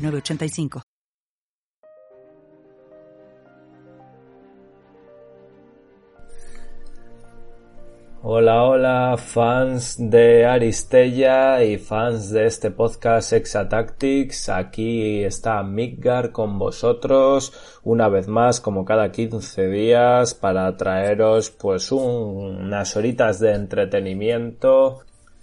[0.00, 0.82] 985.
[8.22, 14.50] Hola, hola, fans de Aristella y fans de este podcast Exatactics.
[14.50, 21.90] Aquí está Midgar con vosotros una vez más, como cada 15 días, para traeros pues
[21.92, 25.00] unas horitas de entretenimiento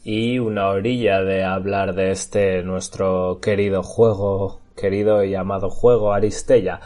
[0.07, 6.79] y una orilla de hablar de este nuestro querido juego, querido y amado juego Aristella.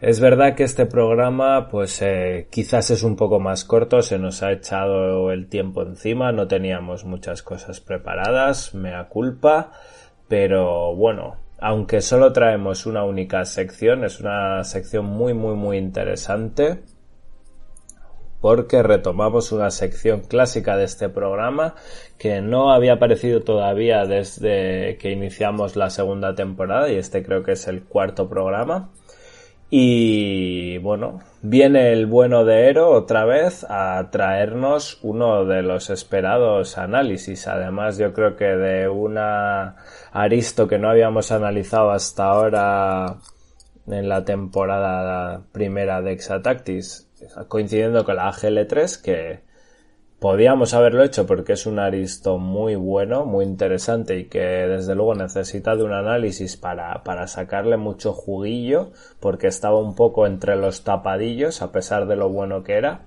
[0.00, 4.44] Es verdad que este programa pues eh, quizás es un poco más corto, se nos
[4.44, 9.72] ha echado el tiempo encima, no teníamos muchas cosas preparadas, mea culpa,
[10.28, 16.84] pero bueno, aunque solo traemos una única sección, es una sección muy muy muy interesante
[18.42, 21.76] porque retomamos una sección clásica de este programa
[22.18, 27.52] que no había aparecido todavía desde que iniciamos la segunda temporada y este creo que
[27.52, 28.90] es el cuarto programa.
[29.70, 36.76] Y bueno, viene el bueno de Ero otra vez a traernos uno de los esperados
[36.78, 37.46] análisis.
[37.46, 39.76] Además, yo creo que de una
[40.10, 43.18] Aristo que no habíamos analizado hasta ahora
[43.86, 47.08] en la temporada primera de Exatactis
[47.48, 49.40] coincidiendo con la AGL3 que
[50.22, 55.16] podíamos haberlo hecho porque es un aristo muy bueno, muy interesante y que desde luego
[55.16, 60.84] necesita de un análisis para, para sacarle mucho juguillo porque estaba un poco entre los
[60.84, 63.00] tapadillos a pesar de lo bueno que era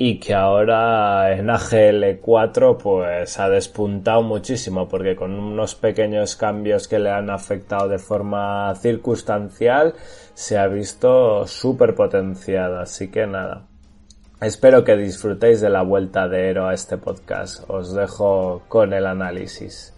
[0.00, 7.00] y que ahora en AGL4 pues ha despuntado muchísimo porque con unos pequeños cambios que
[7.00, 9.94] le han afectado de forma circunstancial
[10.34, 13.66] se ha visto súper potenciada así que nada
[14.40, 17.68] espero que disfrutéis de la vuelta de Ero a este podcast.
[17.68, 19.92] Os dejo con el análisis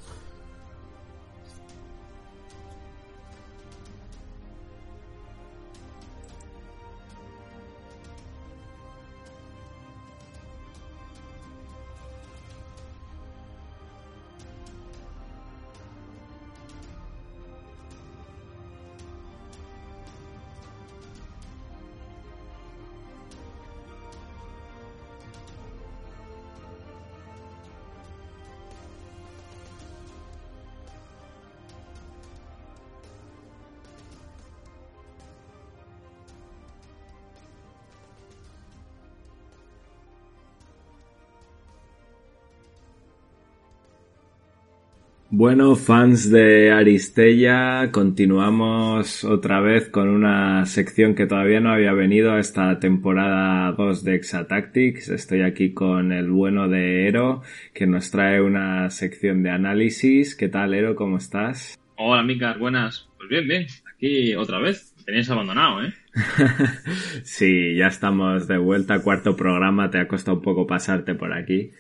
[45.40, 52.32] Bueno, fans de Aristella, continuamos otra vez con una sección que todavía no había venido
[52.32, 55.08] a esta temporada 2 de Exatactics.
[55.08, 57.40] Estoy aquí con el bueno de Ero,
[57.72, 60.36] que nos trae una sección de análisis.
[60.36, 60.94] ¿Qué tal, Ero?
[60.94, 61.80] ¿Cómo estás?
[61.96, 63.08] Hola, Mika, buenas.
[63.16, 63.66] Pues bien, bien.
[63.94, 64.94] Aquí otra vez.
[65.06, 65.94] Tenías abandonado, ¿eh?
[67.22, 69.00] sí, ya estamos de vuelta.
[69.00, 69.90] Cuarto programa.
[69.90, 71.70] Te ha costado un poco pasarte por aquí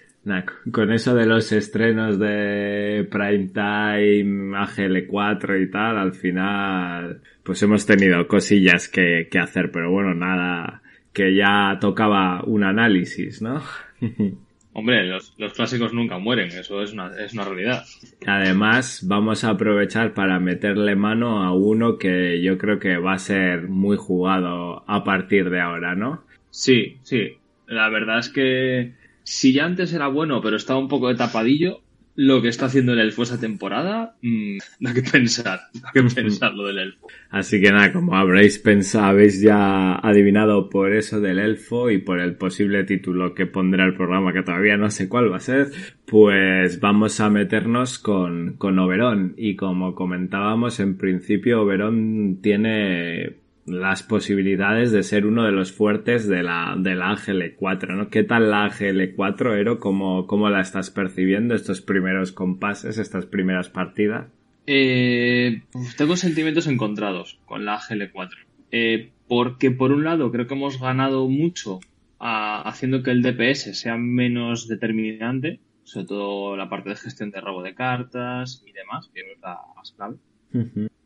[0.70, 7.86] con eso de los estrenos de Prime Time, AGL4 y tal, al final, pues hemos
[7.86, 10.82] tenido cosillas que, que hacer, pero bueno, nada,
[11.12, 13.62] que ya tocaba un análisis, ¿no?
[14.72, 17.84] Hombre, los, los, clásicos nunca mueren, eso es una, es una realidad.
[18.24, 23.18] Además, vamos a aprovechar para meterle mano a uno que yo creo que va a
[23.18, 26.22] ser muy jugado a partir de ahora, ¿no?
[26.50, 27.36] Sí, sí.
[27.66, 31.82] La verdad es que si ya antes era bueno, pero estaba un poco de tapadillo,
[32.16, 36.52] lo que está haciendo el elfo esa temporada, mmm, da que pensar, da que pensar
[36.52, 37.08] lo del elfo.
[37.30, 42.20] Así que nada, como habréis pensado, habéis ya adivinado por eso del elfo y por
[42.20, 45.68] el posible título que pondrá el programa, que todavía no sé cuál va a ser,
[46.04, 49.34] pues vamos a meternos con, con Oberón.
[49.38, 53.39] Y como comentábamos, en principio Oberón tiene
[53.70, 58.10] las posibilidades de ser uno de los fuertes de la, de la AGL4, ¿no?
[58.10, 59.78] ¿Qué tal la AGL4, Ero?
[59.78, 64.26] ¿Cómo, ¿Cómo la estás percibiendo estos primeros compases, estas primeras partidas?
[64.66, 65.62] Eh,
[65.96, 68.30] tengo sentimientos encontrados con la AGL4.
[68.72, 71.80] Eh, porque por un lado creo que hemos ganado mucho
[72.18, 77.62] haciendo que el DPS sea menos determinante, sobre todo la parte de gestión de robo
[77.62, 80.16] de cartas y demás, que es la más clave.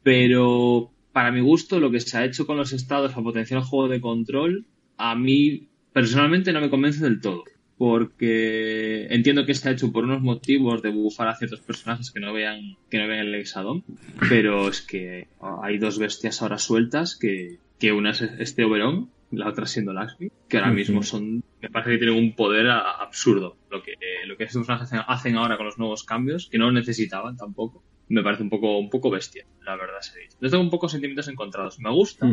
[0.02, 3.66] pero para mi gusto lo que se ha hecho con los estados para potenciar el
[3.66, 4.66] juego de control,
[4.96, 7.44] a mí personalmente no me convence del todo.
[7.78, 12.32] Porque entiendo que está hecho por unos motivos de bufar a ciertos personajes que no
[12.32, 13.82] vean, que no vean el Exadom,
[14.28, 15.28] pero es que
[15.62, 20.30] hay dos bestias ahora sueltas que, que una es este Oberon, la otra siendo Laxmi,
[20.48, 23.56] que ahora mismo son, me parece que tienen un poder absurdo.
[23.70, 23.94] Lo que,
[24.26, 28.22] lo que estos personajes hacen ahora con los nuevos cambios, que no necesitaban tampoco, me
[28.22, 30.36] parece un poco, un poco bestia, la verdad se dice.
[30.40, 31.78] Yo tengo un poco sentimientos encontrados.
[31.80, 32.30] Me gusta,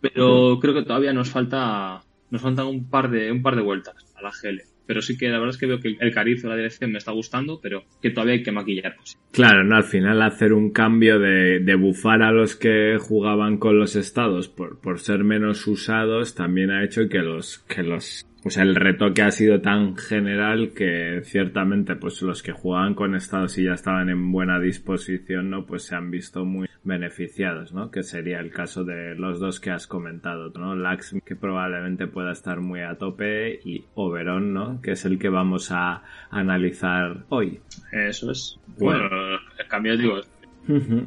[0.00, 3.94] pero creo que todavía nos falta nos faltan un par de, un par de vueltas
[4.16, 4.60] a la GL.
[4.86, 6.98] Pero sí que la verdad es que veo que el cariz o la dirección me
[6.98, 8.96] está gustando, pero que todavía hay que maquillar
[9.30, 13.78] Claro, no, al final hacer un cambio de, de bufar a los que jugaban con
[13.78, 18.58] los estados por, por ser menos usados también ha hecho que los, que los pues
[18.58, 23.64] el retoque ha sido tan general que ciertamente pues los que jugaban con estados y
[23.64, 25.64] ya estaban en buena disposición, ¿no?
[25.64, 27.90] Pues se han visto muy beneficiados, ¿no?
[27.90, 30.76] Que sería el caso de los dos que has comentado, ¿no?
[30.76, 34.82] Lax, que probablemente pueda estar muy a tope, y Oberon, ¿no?
[34.82, 37.60] Que es el que vamos a analizar hoy.
[37.92, 38.60] Eso es.
[38.78, 39.08] Bueno,
[39.58, 40.20] el cambio digo,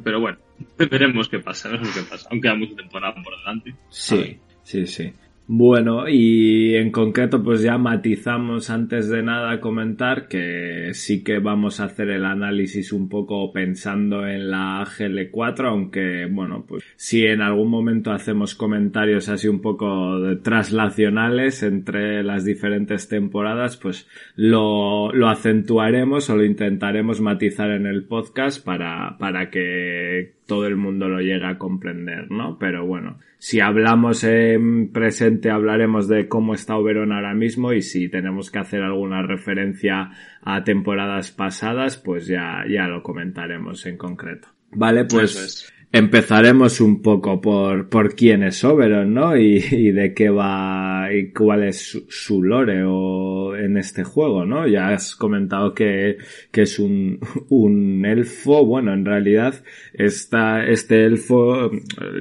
[0.02, 0.38] pero bueno,
[0.90, 2.28] veremos qué pasa, veremos qué pasa.
[2.32, 3.76] Aunque hay mucha temporada por delante.
[3.90, 5.12] Sí, sí, sí.
[5.50, 11.80] Bueno, y en concreto pues ya matizamos antes de nada comentar que sí que vamos
[11.80, 17.40] a hacer el análisis un poco pensando en la GL4, aunque bueno, pues si en
[17.40, 24.06] algún momento hacemos comentarios así un poco traslacionales entre las diferentes temporadas, pues
[24.36, 30.76] lo, lo acentuaremos o lo intentaremos matizar en el podcast para, para que todo el
[30.76, 32.58] mundo lo llegue a comprender, ¿no?
[32.58, 38.08] Pero bueno, si hablamos en presente hablaremos de cómo está Oberon ahora mismo y si
[38.08, 40.10] tenemos que hacer alguna referencia
[40.42, 44.48] a temporadas pasadas, pues ya, ya lo comentaremos en concreto.
[44.70, 49.36] Vale, pues empezaremos un poco por, por quién es Oberon, ¿no?
[49.36, 49.58] Y,
[49.92, 54.66] de qué va y cuál es su, lore o en este juego, ¿no?
[54.66, 56.18] Ya has comentado que,
[56.50, 57.18] que es un,
[57.48, 59.54] un elfo, bueno, en realidad
[59.94, 61.70] esta, este elfo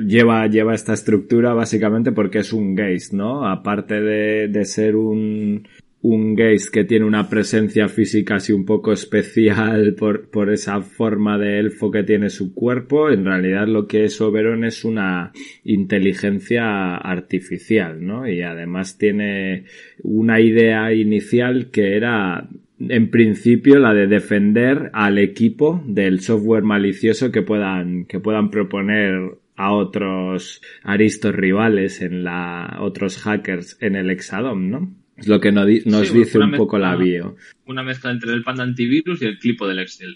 [0.05, 3.47] lleva, lleva esta estructura básicamente porque es un geist, ¿no?
[3.47, 5.67] Aparte de, de ser un,
[6.09, 11.37] un Geist que tiene una presencia física así un poco especial por, por esa forma
[11.37, 15.33] de elfo que tiene su cuerpo, en realidad lo que es Oberon es una
[15.65, 18.27] inteligencia artificial, ¿no?
[18.27, 19.65] Y además tiene
[20.01, 22.47] una idea inicial que era
[22.79, 29.39] en principio la de defender al equipo del software malicioso que puedan, que puedan proponer
[29.57, 34.96] a otros aristos rivales en la, otros hackers en el Exadom, ¿no?
[35.17, 37.35] Es lo que nos, dice un poco la bio.
[37.65, 40.15] Una mezcla entre el Panda Antivirus y el clipo del Excel.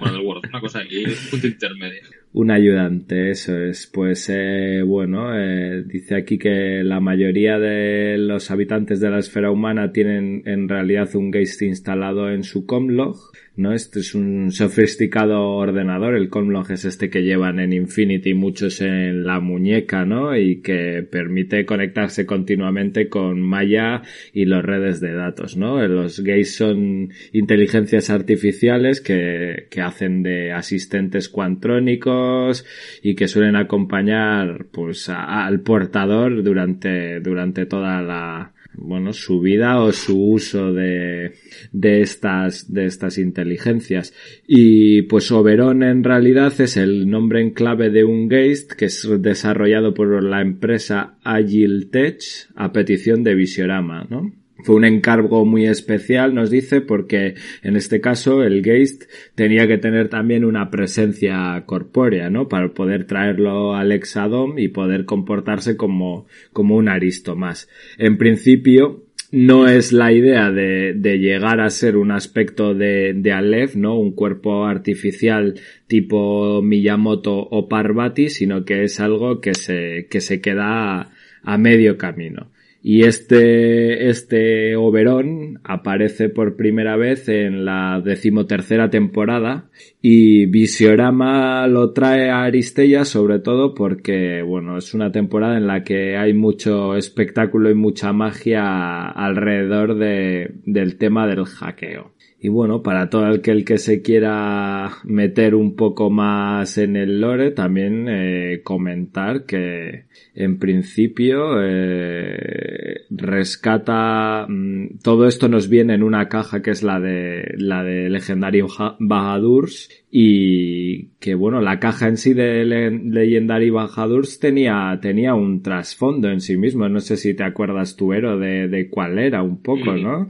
[0.00, 2.02] bueno, del Word, una cosa ahí, un punto intermedio.
[2.32, 3.86] Un ayudante, eso es.
[3.86, 9.50] Pues eh, bueno, eh, dice aquí que la mayoría de los habitantes de la esfera
[9.50, 13.16] humana tienen en realidad un Geist instalado en su Comlog
[13.56, 13.72] ¿no?
[13.72, 19.24] Este es un sofisticado ordenador, el Comlog es este que llevan en Infinity muchos en
[19.24, 20.36] la muñeca, ¿no?
[20.36, 24.02] Y que permite conectarse continuamente con Maya
[24.32, 25.86] y las redes de datos, ¿no?
[25.86, 32.64] Los gays son inteligencias artificiales que, que hacen de asistentes cuantrónicos
[33.02, 39.92] y que suelen acompañar, pues, al portador durante, durante toda la, bueno, su vida o
[39.92, 41.32] su uso de,
[41.72, 44.14] de estas, de estas inteligencias.
[44.46, 49.08] Y pues Oberon en realidad es el nombre en clave de un Geist que es
[49.20, 52.20] desarrollado por la empresa Agile Tech
[52.54, 54.41] a petición de Visiorama, ¿no?
[54.62, 59.04] Fue un encargo muy especial, nos dice, porque en este caso el Geist
[59.34, 62.48] tenía que tener también una presencia corpórea, ¿no?
[62.48, 67.68] Para poder traerlo al Exadom y poder comportarse como, como un aristo más.
[67.98, 73.74] En principio, no es la idea de, llegar a ser un aspecto de, de Aleph,
[73.76, 73.98] ¿no?
[73.98, 75.54] Un cuerpo artificial
[75.86, 81.10] tipo Miyamoto o Parvati, sino que es algo que se, que se queda
[81.42, 82.51] a medio camino.
[82.84, 89.70] Y este, este Oberón aparece por primera vez en la decimotercera temporada
[90.00, 95.84] y Visiorama lo trae a Aristella sobre todo porque, bueno, es una temporada en la
[95.84, 102.11] que hay mucho espectáculo y mucha magia alrededor de, del tema del hackeo.
[102.44, 107.52] Y bueno, para todo aquel que se quiera meter un poco más en el lore,
[107.52, 116.28] también eh, comentar que en principio eh, rescata mm, todo esto nos viene en una
[116.28, 118.64] caja que es la de la de Legendary
[118.98, 126.28] Bahadurs y que bueno la caja en sí de Legendary Bahadurs tenía tenía un trasfondo
[126.28, 126.88] en sí mismo.
[126.88, 130.26] No sé si te acuerdas tu héroe de, de cuál era un poco no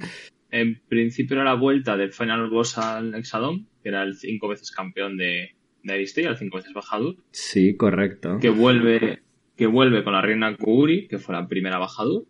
[0.53, 4.71] en principio era la vuelta del Final Boss al Exadon, que era el cinco veces
[4.71, 7.17] campeón de, de Aristei, el cinco veces Bajadur.
[7.31, 8.39] Sí, correcto.
[8.39, 9.23] Que vuelve,
[9.57, 12.27] que vuelve con la reina Kuguri, que fue la primera Bajadur.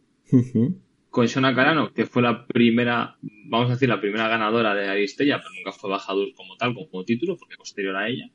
[1.10, 5.38] Con Shona Carano, que fue la primera, vamos a decir, la primera ganadora de Aristella,
[5.38, 8.30] pero nunca fue Bajadur como tal, como título, porque posterior a ella.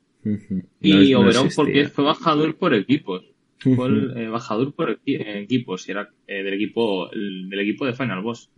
[0.80, 3.24] Y Oberon porque fue Bajadur por equipos.
[3.58, 8.22] Fue el eh, Bajadur por equipos, y era eh, del equipo, del equipo de Final
[8.22, 8.50] Boss.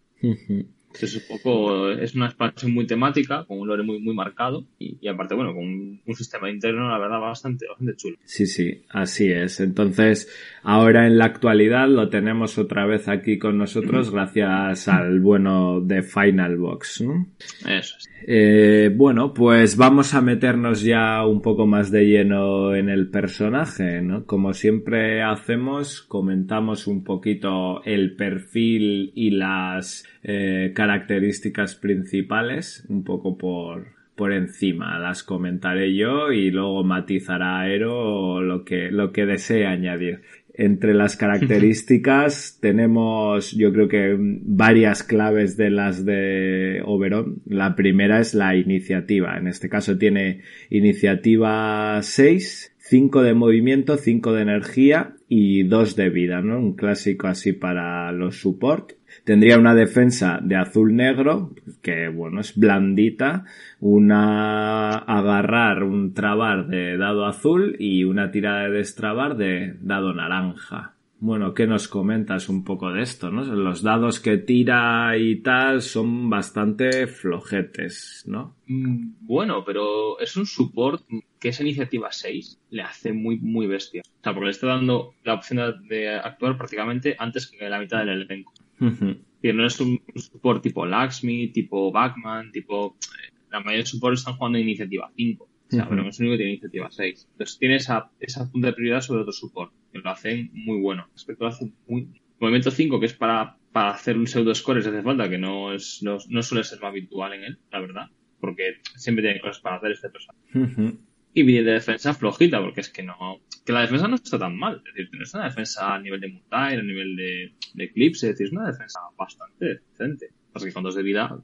[1.00, 5.06] Es un poco, es una expansión muy temática, con un lore muy, muy marcado y,
[5.08, 8.16] aparte, bueno, con un, sistema interno, la verdad, bastante, bastante chulo.
[8.24, 9.60] Sí, sí, así es.
[9.60, 10.28] Entonces,
[10.62, 16.02] ahora en la actualidad lo tenemos otra vez aquí con nosotros gracias al bueno de
[16.02, 17.28] Final Box, ¿no?
[17.66, 18.10] Eso es.
[18.26, 24.02] Eh, bueno, pues vamos a meternos ya un poco más de lleno en el personaje,
[24.02, 24.26] ¿no?
[24.26, 33.38] Como siempre hacemos, comentamos un poquito el perfil y las eh, características principales, un poco
[33.38, 34.98] por, por encima.
[34.98, 40.20] Las comentaré yo y luego matizará Aero lo que, lo que desee añadir.
[40.52, 47.40] Entre las características tenemos, yo creo que varias claves de las de Oberon.
[47.46, 49.38] La primera es la iniciativa.
[49.38, 56.10] En este caso tiene iniciativa 6, 5 de movimiento, 5 de energía y 2 de
[56.10, 56.58] vida, ¿no?
[56.58, 58.99] Un clásico así para los support.
[59.30, 63.44] Tendría una defensa de azul-negro, que bueno, es blandita,
[63.78, 70.96] una agarrar, un trabar de dado azul y una tirada de destrabar de dado naranja.
[71.20, 73.44] Bueno, ¿qué nos comentas un poco de esto, no?
[73.44, 78.56] Los dados que tira y tal son bastante flojetes, ¿no?
[78.66, 81.04] Mm, bueno, pero es un support
[81.38, 84.02] que esa iniciativa 6 le hace muy, muy bestia.
[84.02, 88.00] O sea, porque le está dando la opción de actuar prácticamente antes que la mitad
[88.00, 88.52] del elenco.
[88.80, 92.96] No es un support tipo Laxmi, tipo Backman, tipo...
[93.00, 95.44] Eh, la mayoría de supports están jugando en iniciativa 5.
[95.44, 97.28] O sea, pero es el único que tiene iniciativa 6.
[97.32, 101.08] Entonces tiene esa, esa punta de prioridad sobre otro support, que lo hacen muy bueno.
[101.12, 102.08] Respecto lo hace muy...
[102.38, 105.72] Movimiento 5, que es para, para hacer un pseudo score, si hace falta, que no,
[105.72, 108.06] es, no, no suele ser más habitual en él, la verdad.
[108.40, 110.98] Porque siempre tiene cosas para hacer este personaje
[111.34, 113.16] y de defensa flojita, porque es que no.
[113.64, 114.82] Que la defensa no está tan mal.
[114.86, 118.32] Es decir, no es una defensa a nivel de Mutair, a nivel de, Eclipse, es
[118.32, 120.30] decir, es una defensa bastante decente.
[120.54, 121.36] Así que con dos de vida.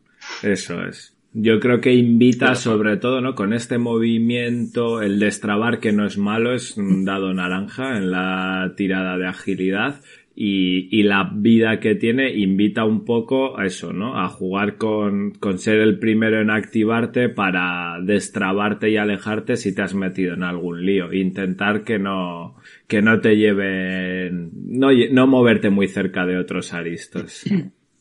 [0.42, 1.16] Eso es.
[1.32, 3.34] Yo creo que invita sobre todo, ¿no?
[3.34, 8.72] Con este movimiento, el destrabar que no es malo, es un dado naranja en la
[8.74, 10.00] tirada de agilidad
[10.38, 14.20] y, la vida que tiene invita un poco a eso, ¿no?
[14.20, 19.80] A jugar con, con ser el primero en activarte para destrabarte y alejarte si te
[19.80, 21.10] has metido en algún lío.
[21.12, 27.44] Intentar que no, que no te lleven, no, moverte muy cerca de otros aristos.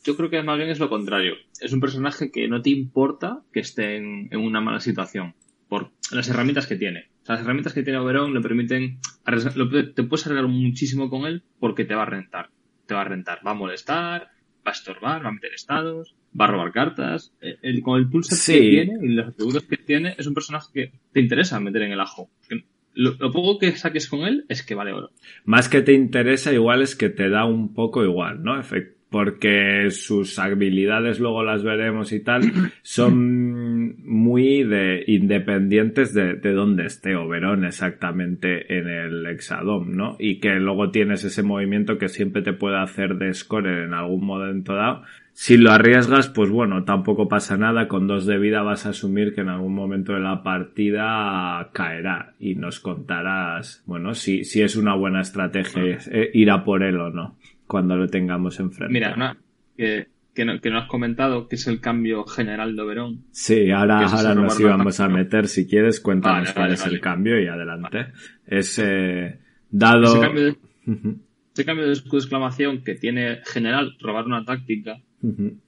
[0.03, 1.35] Yo creo que más bien es lo contrario.
[1.61, 5.33] Es un personaje que no te importa que esté en una mala situación
[5.69, 7.14] por las herramientas que tiene.
[7.27, 8.99] Las herramientas que tiene Oberon le permiten,
[9.95, 12.49] te puedes arreglar muchísimo con él porque te va a rentar.
[12.85, 14.29] Te va a rentar, va a molestar,
[14.65, 17.33] va a estorbar, va a meter estados, va a robar cartas.
[17.41, 20.91] El, con el pulse que tiene y los atributos que tiene, es un personaje que
[21.11, 22.29] te interesa meter en el ajo.
[22.93, 25.11] Lo, poco que saques con él es que vale oro.
[25.43, 28.61] Más que te interesa, igual es que te da un poco igual, ¿no?
[29.15, 36.85] Porque sus habilidades, luego las veremos y tal, son muy de independientes de, de dónde
[36.85, 40.17] esté Oberón exactamente en el Exadom, ¿no?
[40.19, 44.25] Y que luego tienes ese movimiento que siempre te puede hacer de scorer en algún
[44.25, 45.03] momento dado.
[45.31, 47.87] Si lo arriesgas, pues bueno, tampoco pasa nada.
[47.87, 52.33] Con dos de vida vas a asumir que en algún momento de la partida caerá
[52.37, 56.99] y nos contarás, bueno, si, si es una buena estrategia eh, ir a por él
[56.99, 58.93] o no cuando lo tengamos enfrente.
[58.93, 59.37] Mira,
[59.75, 63.25] que, que, no, que, no, has comentado que es el cambio general de Oberón.
[63.31, 65.47] Sí, ahora, ahora nos íbamos a meter.
[65.47, 68.07] Si quieres, cuéntanos cuál es el cambio y adelante.
[68.45, 70.03] Es eh, dado.
[70.03, 70.55] Ese cambio, de,
[71.53, 75.01] ese cambio de exclamación que tiene general robar una táctica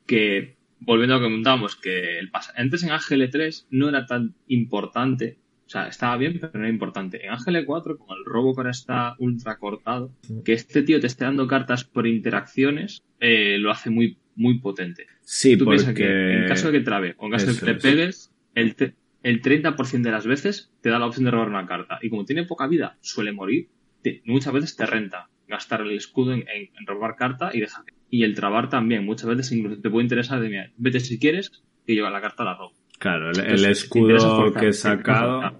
[0.05, 5.37] que, volviendo a lo que comentamos, que el antes en AGL3 no era tan importante
[5.67, 7.25] o sea, estaba bien, pero no era importante.
[7.25, 10.11] En Ángel 4, con el robo que ahora está ultra cortado,
[10.45, 15.07] que este tío te esté dando cartas por interacciones, eh, lo hace muy, muy potente.
[15.21, 15.77] Sí, Tú porque...
[15.77, 17.83] piensas que en caso de que trabe o en caso de que le es.
[17.83, 21.65] pegues, el, te- el 30% de las veces te da la opción de robar una
[21.65, 21.99] carta.
[22.01, 23.67] Y como tiene poca vida, suele morir,
[24.01, 27.83] te- muchas veces te renta gastar el escudo en, en- en robar carta y dejar.
[28.09, 31.51] Y el trabar también, muchas veces incluso te puede interesar de, mira, vete si quieres,
[31.85, 32.73] que yo la carta la robo.
[32.99, 35.51] Claro, el, escudo que he sacado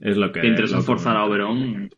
[0.00, 0.40] es lo que...
[0.40, 1.24] Te interesa que forzar a.
[1.24, 1.90] Oberon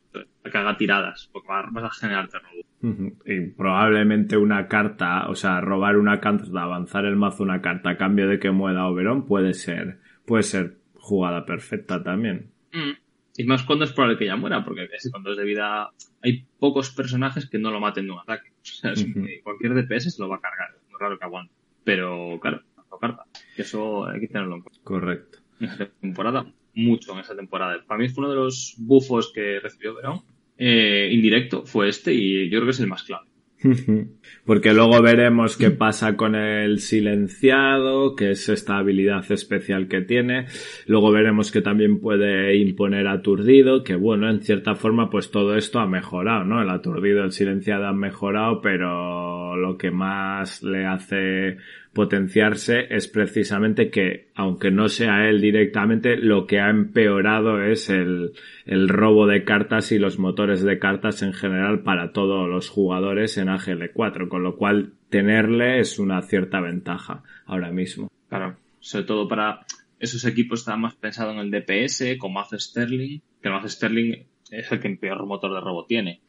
[0.45, 2.93] a que haga tiradas, porque va- vas a generarte robo.
[2.93, 3.17] Ujú.
[3.27, 7.97] Y probablemente una carta, o sea, robar una carta, avanzar el mazo una carta a
[7.97, 12.51] cambio de que muera Oberon puede ser, puede ser jugada perfecta también.
[12.73, 12.91] Mm.
[13.37, 15.91] Y más cuando es probable que ya muera, porque que cuando es de vida
[16.23, 18.49] hay pocos personajes que no lo maten de un ataque.
[18.51, 19.27] O sea, es- Ujú.
[19.45, 21.53] cualquier DPS se lo va a cargar, es muy raro que aguante.
[21.85, 23.25] Pero claro, no carta.
[23.57, 24.81] Que eso hay que tenerlo en cuenta.
[24.83, 25.39] Correcto.
[25.61, 27.83] En esa temporada, mucho en esa temporada.
[27.87, 30.23] Para mí fue uno de los bufos que recibió Verón.
[30.59, 33.27] Eh, indirecto fue este y yo creo que es el más clave.
[34.45, 40.47] Porque luego veremos qué pasa con el silenciado, que es esta habilidad especial que tiene.
[40.87, 45.79] Luego veremos que también puede imponer aturdido, que bueno, en cierta forma pues todo esto
[45.79, 46.61] ha mejorado, ¿no?
[46.61, 51.59] El aturdido, el silenciado han mejorado, pero lo que más le hace
[51.93, 58.33] potenciarse es precisamente que, aunque no sea él directamente, lo que ha empeorado es el,
[58.65, 63.37] el robo de cartas y los motores de cartas en general para todos los jugadores
[63.37, 68.11] en AGL4, con lo cual tenerle es una cierta ventaja ahora mismo.
[68.29, 69.67] Claro, sobre todo para
[70.01, 74.25] esos equipos están más pensados en el DPS, con mazo Sterling, que el mazo Sterling
[74.51, 76.21] es el que peor motor de robo tiene.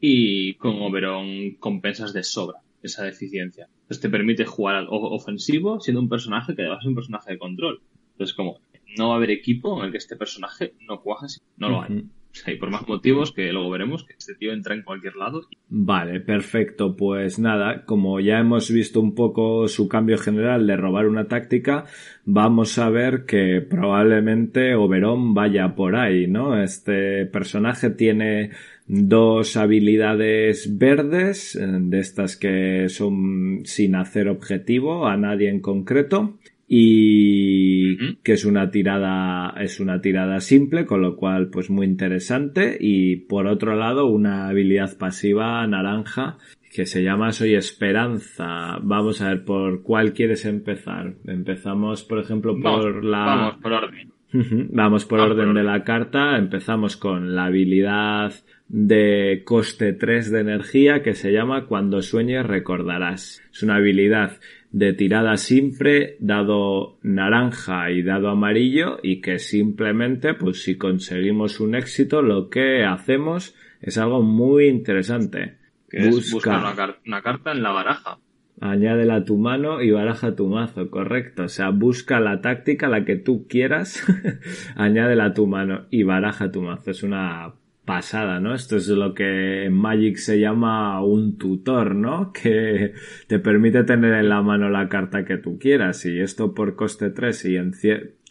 [0.00, 3.68] Y con Oberon compensas de sobra esa deficiencia.
[3.84, 7.80] Entonces te permite jugar ofensivo siendo un personaje que además es un personaje de control.
[8.12, 8.58] Entonces como
[8.98, 11.26] no va a haber equipo en el que este personaje no cuaje,
[11.56, 11.98] no lo hay.
[11.98, 15.14] O sea, y por más motivos que luego veremos que este tío entra en cualquier
[15.14, 15.42] lado.
[15.50, 16.96] y- Vale, perfecto.
[16.96, 21.84] Pues nada, como ya hemos visto un poco su cambio general de robar una táctica,
[22.24, 26.60] vamos a ver que probablemente Oberon vaya por ahí, ¿no?
[26.60, 28.50] Este personaje tiene
[28.86, 36.38] dos habilidades verdes, eh, de estas que son sin hacer objetivo a nadie en concreto.
[36.66, 42.78] Y que es una tirada, es una tirada simple, con lo cual, pues muy interesante.
[42.80, 46.38] Y por otro lado, una habilidad pasiva naranja
[46.74, 48.78] que se llama Soy Esperanza.
[48.82, 51.14] Vamos a ver, ¿por cuál quieres empezar?
[51.26, 52.62] Empezamos, por ejemplo, por
[52.94, 53.18] Vamos, la...
[53.18, 54.12] vamos por orden.
[54.32, 55.66] Vamos por Vamos por orden de orden.
[55.66, 56.36] la carta.
[56.38, 58.32] Empezamos con la habilidad
[58.76, 63.40] de coste 3 de energía que se llama Cuando sueñes recordarás.
[63.52, 64.40] Es una habilidad
[64.72, 71.76] de tirada simple, dado naranja y dado amarillo y que simplemente, pues si conseguimos un
[71.76, 75.54] éxito, lo que hacemos es algo muy interesante.
[75.88, 76.34] Que es Busca.
[76.34, 78.18] buscar una, car- una carta en la baraja.
[78.60, 81.44] Añádela a tu mano y baraja tu mazo, correcto.
[81.44, 84.04] O sea, busca la táctica, la que tú quieras,
[84.74, 86.90] añádela a tu mano y baraja tu mazo.
[86.90, 87.54] Es una
[87.84, 88.54] pasada, ¿no?
[88.54, 92.32] Esto es lo que en Magic se llama un tutor, ¿no?
[92.42, 92.94] Que
[93.26, 96.04] te permite tener en la mano la carta que tú quieras.
[96.06, 97.72] Y esto por coste 3 y en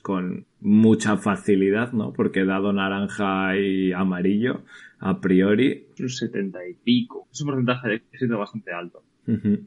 [0.02, 2.12] con mucha facilidad, ¿no?
[2.12, 4.64] Porque dado naranja y amarillo,
[5.00, 5.88] a priori.
[5.98, 7.28] un 70 y pico.
[7.32, 9.04] Es un porcentaje de éxito bastante alto.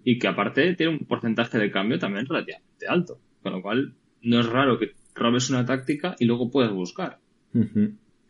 [0.04, 3.18] Y que aparte tiene un porcentaje de cambio también relativamente alto.
[3.42, 7.18] Con lo cual, no es raro que robes una táctica y luego puedas buscar.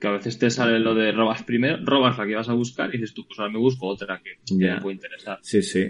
[0.07, 2.91] Que a veces te sale lo de robas primero, robas la que vas a buscar
[2.91, 5.41] y dices tú, pues ahora me busco otra que, que me puede interesar.
[5.43, 5.85] Sí, sí.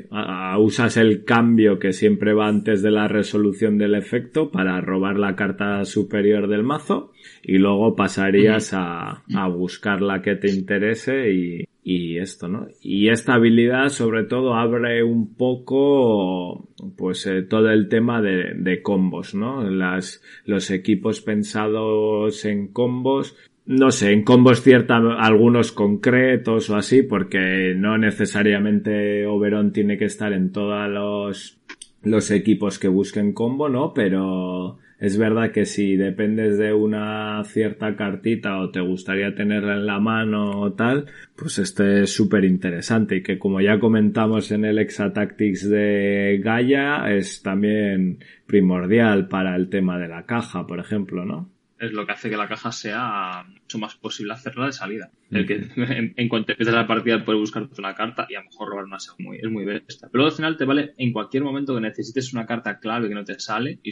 [0.59, 5.37] Usas el cambio que siempre va antes de la resolución del efecto para robar la
[5.37, 11.65] carta superior del mazo y luego pasarías a, a buscar la que te interese y,
[11.85, 12.69] y esto, ¿no?
[12.81, 18.81] Y esta habilidad sobre todo abre un poco pues eh, todo el tema de, de
[18.81, 19.63] combos, ¿no?
[19.69, 27.03] Las, los equipos pensados en combos no sé, en combos cierta algunos concretos o así,
[27.03, 31.59] porque no necesariamente Oberon tiene que estar en todos los,
[32.03, 33.93] los equipos que busquen combo, ¿no?
[33.93, 39.87] Pero es verdad que si dependes de una cierta cartita o te gustaría tenerla en
[39.87, 44.65] la mano o tal, pues este es súper interesante y que como ya comentamos en
[44.65, 51.25] el Exatactics de Gaia, es también primordial para el tema de la caja, por ejemplo,
[51.25, 51.56] ¿no?
[51.79, 55.11] Es lo que hace que la caja sea mucho más posible hacerla de salida.
[55.31, 58.47] El que en, en cuanto empiezas la partida puedes buscarte una carta y a lo
[58.47, 59.25] mejor robar una segunda.
[59.29, 60.09] Muy- Es muy bestia.
[60.11, 63.25] Pero al final te vale en cualquier momento que necesites una carta clave que no
[63.25, 63.91] te sale, y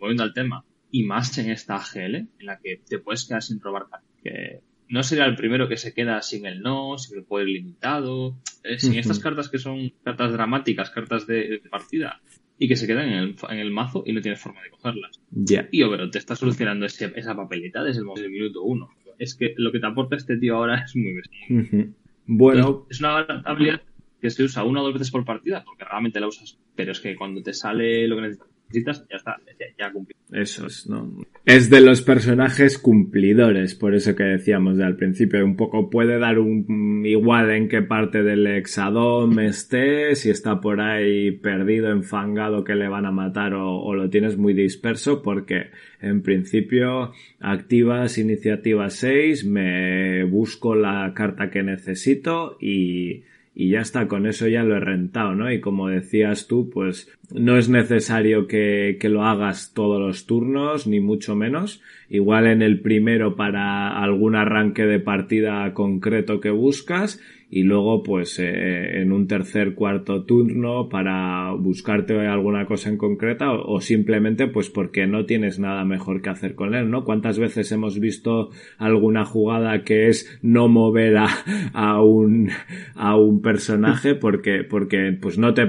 [0.00, 3.60] volviendo al tema, y más en esta AGL, en la que te puedes quedar sin
[3.60, 4.08] robar cartas.
[4.22, 8.38] Que no sería el primero que se queda sin el no, sin el poder limitado,
[8.62, 12.20] eh, sin estas cartas que son cartas dramáticas, cartas de, partida,
[12.58, 15.20] y que se quedan en el, mazo y no tienes forma de cogerlas.
[15.30, 15.68] Ya.
[15.72, 18.90] Y pero te está solucionando esa papelita desde el, minuto uno.
[19.18, 21.88] Es que lo que te aporta este tío ahora es muy bestia.
[22.26, 22.86] Bueno.
[22.90, 23.82] Es una habilidad
[24.20, 26.58] que se usa una o dos veces por partida, porque realmente la usas.
[26.74, 29.36] Pero es que cuando te sale lo que necesitas ya está,
[29.78, 29.92] ya.
[30.32, 31.22] Eso es, ¿no?
[31.44, 36.38] Es de los personajes cumplidores, por eso que decíamos al principio, un poco puede dar
[36.38, 42.74] un igual en qué parte del hexadón esté, si está por ahí perdido, enfangado, que
[42.74, 48.88] le van a matar o, o lo tienes muy disperso, porque en principio activas iniciativa
[48.88, 54.76] 6, me busco la carta que necesito y y ya está, con eso ya lo
[54.76, 55.52] he rentado, ¿no?
[55.52, 60.88] Y como decías tú, pues no es necesario que, que, lo hagas todos los turnos,
[60.88, 61.80] ni mucho menos.
[62.08, 68.38] Igual en el primero para algún arranque de partida concreto que buscas y luego pues
[68.38, 74.70] eh, en un tercer cuarto turno para buscarte alguna cosa en concreta o, simplemente pues
[74.70, 77.04] porque no tienes nada mejor que hacer con él, ¿no?
[77.04, 81.28] ¿Cuántas veces hemos visto alguna jugada que es no mover a,
[81.72, 82.50] a un
[82.94, 85.64] a un personaje porque porque pues no te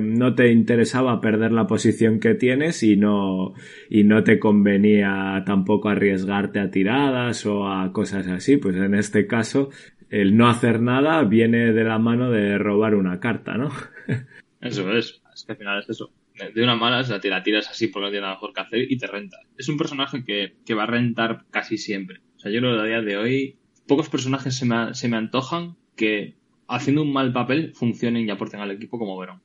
[0.00, 3.54] no te interesaba perder la posición que tienes y no
[3.90, 9.26] y no te convenía tampoco arriesgarte a tiradas o a cosas así, pues en este
[9.26, 9.70] caso
[10.10, 13.70] el no hacer nada viene de la mano de robar una carta, ¿no?
[14.60, 16.10] Eso es, es que al final es eso.
[16.54, 18.96] De una mala, te la tiras así porque no tiene nada mejor que hacer y
[18.96, 19.38] te renta.
[19.56, 22.20] Es un personaje que, que va a rentar casi siempre.
[22.36, 25.76] O sea, yo que a día de hoy pocos personajes se me, se me antojan
[25.96, 26.34] que
[26.68, 29.42] haciendo un mal papel funcionen y aporten al equipo como Verón.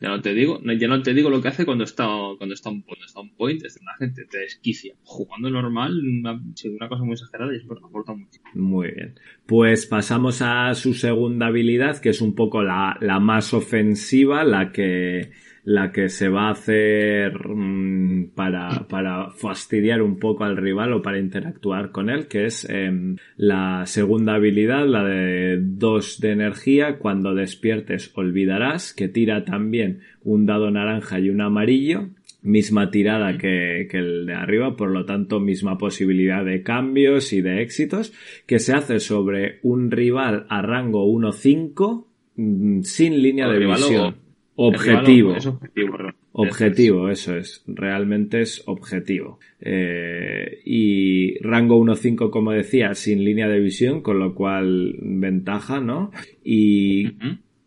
[0.00, 2.06] Ya no te digo, ya no te digo lo que hace cuando está,
[2.38, 4.94] cuando está, un, cuando está un point, es una gente te desquicia.
[5.02, 8.40] Jugando normal, una, una cosa muy exagerada y eso aporta mucho.
[8.54, 9.14] Muy bien.
[9.46, 14.70] Pues pasamos a su segunda habilidad, que es un poco la, la más ofensiva, la
[14.70, 15.32] que,
[15.68, 21.02] la que se va a hacer mm, para, para fastidiar un poco al rival o
[21.02, 26.96] para interactuar con él, que es em, la segunda habilidad, la de dos de energía.
[26.98, 32.08] Cuando despiertes olvidarás, que tira también un dado naranja y un amarillo
[32.40, 37.42] misma tirada que, que, el de arriba, por lo tanto misma posibilidad de cambios y
[37.42, 38.14] de éxitos,
[38.46, 44.27] que se hace sobre un rival a rango 1-5 mm, sin línea de visión.
[44.60, 45.36] Objetivo.
[46.32, 47.62] objetivo, eso es.
[47.68, 49.38] Realmente es objetivo.
[49.60, 56.10] Eh, y rango 1-5, como decía, sin línea de visión, con lo cual ventaja, ¿no?
[56.42, 57.12] Y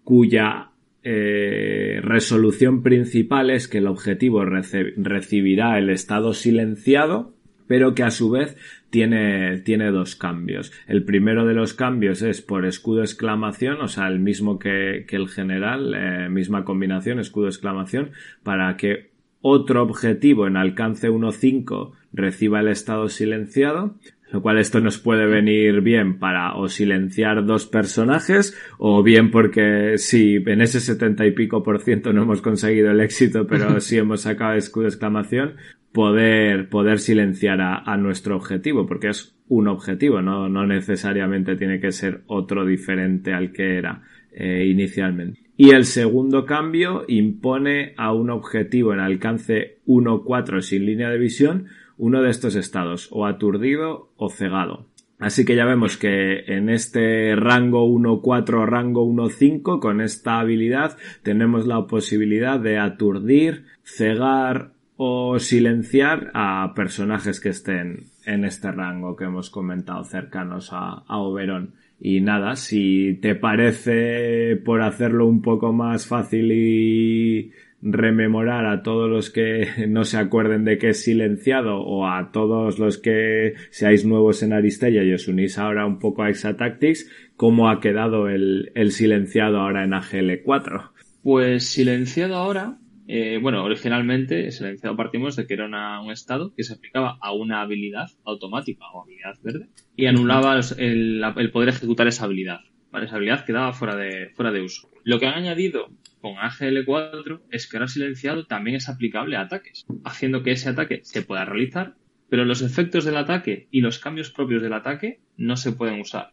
[0.03, 7.33] cuya eh, resolución principal es que el objetivo recibirá el estado silenciado,
[7.67, 8.57] pero que a su vez
[8.91, 10.71] tiene, tiene dos cambios.
[10.87, 15.15] El primero de los cambios es por escudo exclamación, o sea, el mismo que, que
[15.15, 18.11] el general, eh, misma combinación, escudo exclamación,
[18.43, 19.09] para que
[19.41, 23.95] otro objetivo en alcance 1.5 reciba el estado silenciado,
[24.31, 29.97] lo cual esto nos puede venir bien para o silenciar dos personajes o bien porque
[29.97, 33.97] si en ese setenta y pico por ciento no hemos conseguido el éxito pero sí
[33.97, 35.55] hemos sacado escudo exclamación
[35.91, 41.91] poder, poder silenciar a, nuestro objetivo, porque es un objetivo, no, no necesariamente tiene que
[41.91, 44.01] ser otro diferente al que era
[44.31, 45.39] eh, inicialmente.
[45.57, 51.67] Y el segundo cambio impone a un objetivo en alcance 1-4 sin línea de visión
[51.97, 54.87] uno de estos estados, o aturdido o cegado.
[55.19, 61.67] Así que ya vemos que en este rango 1-4, rango 1-5, con esta habilidad tenemos
[61.67, 64.71] la posibilidad de aturdir, cegar
[65.03, 71.73] o silenciar a personajes que estén en este rango que hemos comentado cercanos a, Oberón.
[71.99, 79.09] Y nada, si te parece por hacerlo un poco más fácil y rememorar a todos
[79.09, 84.05] los que no se acuerden de que es silenciado o a todos los que seáis
[84.05, 88.71] nuevos en Aristella y os unís ahora un poco a Exatactics, cómo ha quedado el,
[88.75, 90.91] el silenciado ahora en AGL4.
[91.23, 92.77] Pues silenciado ahora
[93.13, 95.65] eh, bueno, originalmente, silenciado partimos de que era
[95.99, 101.21] un estado que se aplicaba a una habilidad automática o habilidad verde y anulaba el,
[101.51, 102.61] poder ejecutar esa habilidad.
[102.93, 104.89] Esa habilidad quedaba fuera de, fuera de uso.
[105.03, 105.89] Lo que han añadido
[106.21, 111.01] con AGL4 es que ahora silenciado también es aplicable a ataques, haciendo que ese ataque
[111.03, 111.95] se pueda realizar,
[112.29, 116.31] pero los efectos del ataque y los cambios propios del ataque no se pueden usar.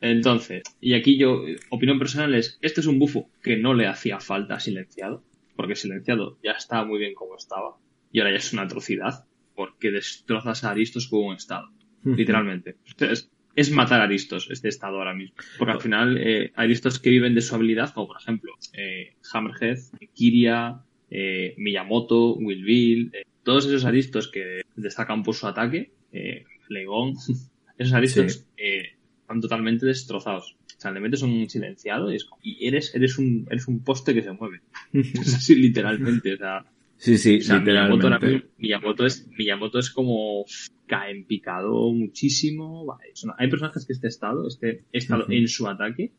[0.00, 4.20] Entonces, y aquí yo, opinión personal es, este es un bufo que no le hacía
[4.20, 5.22] falta silenciado
[5.60, 7.76] porque silenciado ya estaba muy bien como estaba.
[8.10, 11.68] Y ahora ya es una atrocidad, porque destrozas a Aristos con un estado.
[12.02, 12.76] literalmente.
[12.98, 15.36] Es, es, matar a Aristos, este estado ahora mismo.
[15.58, 19.78] Porque al final eh, Aristos que viven de su habilidad, como por ejemplo eh, Hammerhead,
[20.14, 26.44] Kiria, eh, Miyamoto, Will Bill, eh, todos esos aristos que destacan por su ataque, eh,
[26.70, 27.16] Legón,
[27.76, 30.56] esos aristos eh, están totalmente destrozados.
[30.80, 34.14] O sea, le metes un silenciado y, es y eres, eres, un, eres un poste
[34.14, 34.62] que se mueve.
[34.94, 36.32] es así literalmente.
[36.32, 36.64] O sea,
[36.96, 38.06] Sí, sí, o sea, literalmente.
[38.06, 40.44] Miyamoto, ahora mismo- Miyamoto es, Miyamoto es como
[40.86, 42.86] cae en picado muchísimo.
[42.86, 46.12] Vale, son- hay personajes que este estado, este estado en su ataque,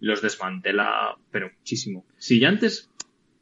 [0.00, 2.04] los desmantela, pero muchísimo.
[2.16, 2.90] Si ya antes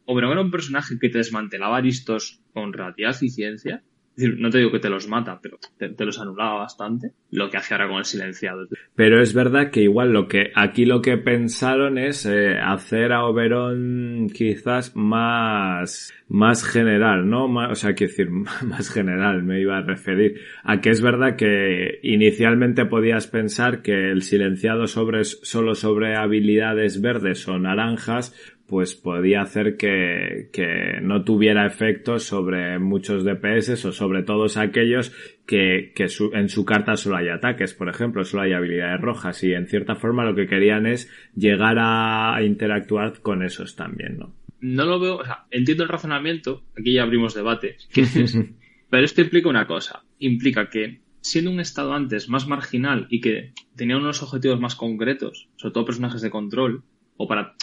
[0.04, 4.72] Oberon era un personaje que te desmantelaba aristos con relativa eficiencia, es no te digo
[4.72, 8.04] que te los mata, pero te, los anulaba bastante, lo que hace ahora con el
[8.04, 8.66] silenciado.
[8.94, 13.24] Pero es verdad que igual lo que aquí lo que pensaron es eh, hacer a
[13.24, 17.46] Oberon quizás más más general, ¿no?
[17.46, 18.30] O sea, quiero decir,
[18.64, 24.10] más general me iba a referir a que es verdad que inicialmente podías pensar que
[24.10, 28.34] el silenciado sobre solo sobre habilidades verdes o naranjas
[28.68, 35.12] pues podía hacer que, que no tuviera efectos sobre muchos DPS o sobre todos aquellos
[35.46, 39.42] que, que su- en su carta solo hay ataques, por ejemplo, solo hay habilidades rojas
[39.44, 44.34] y en cierta forma lo que querían es llegar a interactuar con esos también, ¿no?
[44.60, 48.38] No lo veo, o sea, entiendo el razonamiento, aquí ya abrimos debate, es-
[48.90, 53.52] pero esto implica una cosa, implica que siendo un estado antes más marginal y que
[53.76, 56.82] tenía unos objetivos más concretos, sobre todo personajes de control,
[57.16, 57.54] o para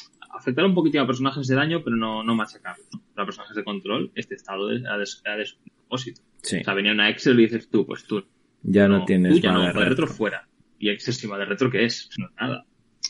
[0.44, 2.88] afectar un poquitín a personajes de daño, pero no, no machacarlos.
[2.94, 3.02] ¿no?
[3.16, 6.22] Para personajes de control, este estado era de, era de su propósito.
[6.42, 8.26] Sí, O sea, venía una Excel y dices tú, pues tú,
[8.64, 10.08] ya no, tienes tú ya no, de de retro retro.
[10.08, 10.48] fuera.
[10.80, 12.10] Y excesiva de retro, ¿qué es?
[12.18, 12.66] No es nada.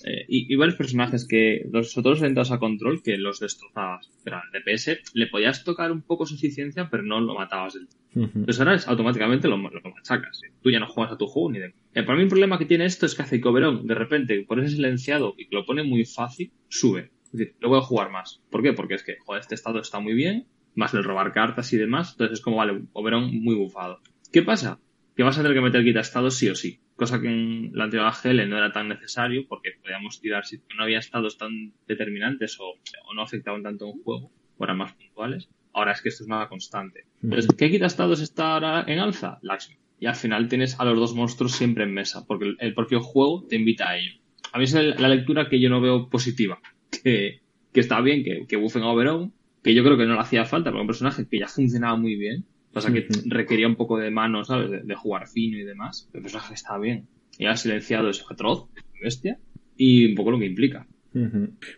[0.05, 4.11] Eh, y, y varios personajes que, los, los orientados a control, que los destrozabas.
[4.23, 7.87] Pero al DPS le podías tocar un poco su eficiencia, pero no lo matabas del
[7.87, 8.03] todo.
[8.15, 10.41] Entonces ahora es, automáticamente lo, lo machacas.
[10.61, 11.73] Tú ya no juegas a tu juego ni de...
[11.95, 14.59] Eh, para mí el problema que tiene esto es que hace Oberon, de repente, por
[14.59, 17.11] ese silenciado y que lo pone muy fácil, sube.
[17.33, 18.41] Es decir, lo voy a jugar más.
[18.51, 18.73] ¿Por qué?
[18.73, 22.11] Porque es que, joder, este estado está muy bien, más el robar cartas y demás,
[22.11, 23.99] entonces es como, vale, Oberon muy bufado.
[24.31, 24.79] ¿Qué pasa?
[25.15, 26.79] Que vas a tener que meter quita estados sí o sí.
[26.95, 30.83] Cosa que en la antigua GL no era tan necesario porque podíamos tirar si no
[30.83, 35.49] había estados tan determinantes o, o no afectaban tanto un juego, o eran más puntuales.
[35.73, 37.07] Ahora es que esto es nada constante.
[37.23, 39.39] Entonces, ¿qué quita estados está ahora en alza?
[39.41, 39.77] Lakshmi.
[39.99, 43.47] Y al final tienes a los dos monstruos siempre en mesa, porque el, propio juego
[43.47, 44.19] te invita a ello.
[44.51, 46.59] A mí es la lectura que yo no veo positiva.
[47.03, 50.21] Que, que está bien que, que buffen a Oberon, que yo creo que no le
[50.21, 52.45] hacía falta, porque un personaje que ya funcionaba muy bien.
[52.71, 54.71] Pasa que requería un poco de mano, ¿sabes?
[54.71, 56.09] De, de jugar fino y demás.
[56.11, 57.07] El personaje está bien.
[57.37, 58.67] Y ha silenciado es atroz,
[59.01, 59.37] bestia.
[59.77, 60.87] Y un poco lo que implica.
[61.11, 61.29] Porque,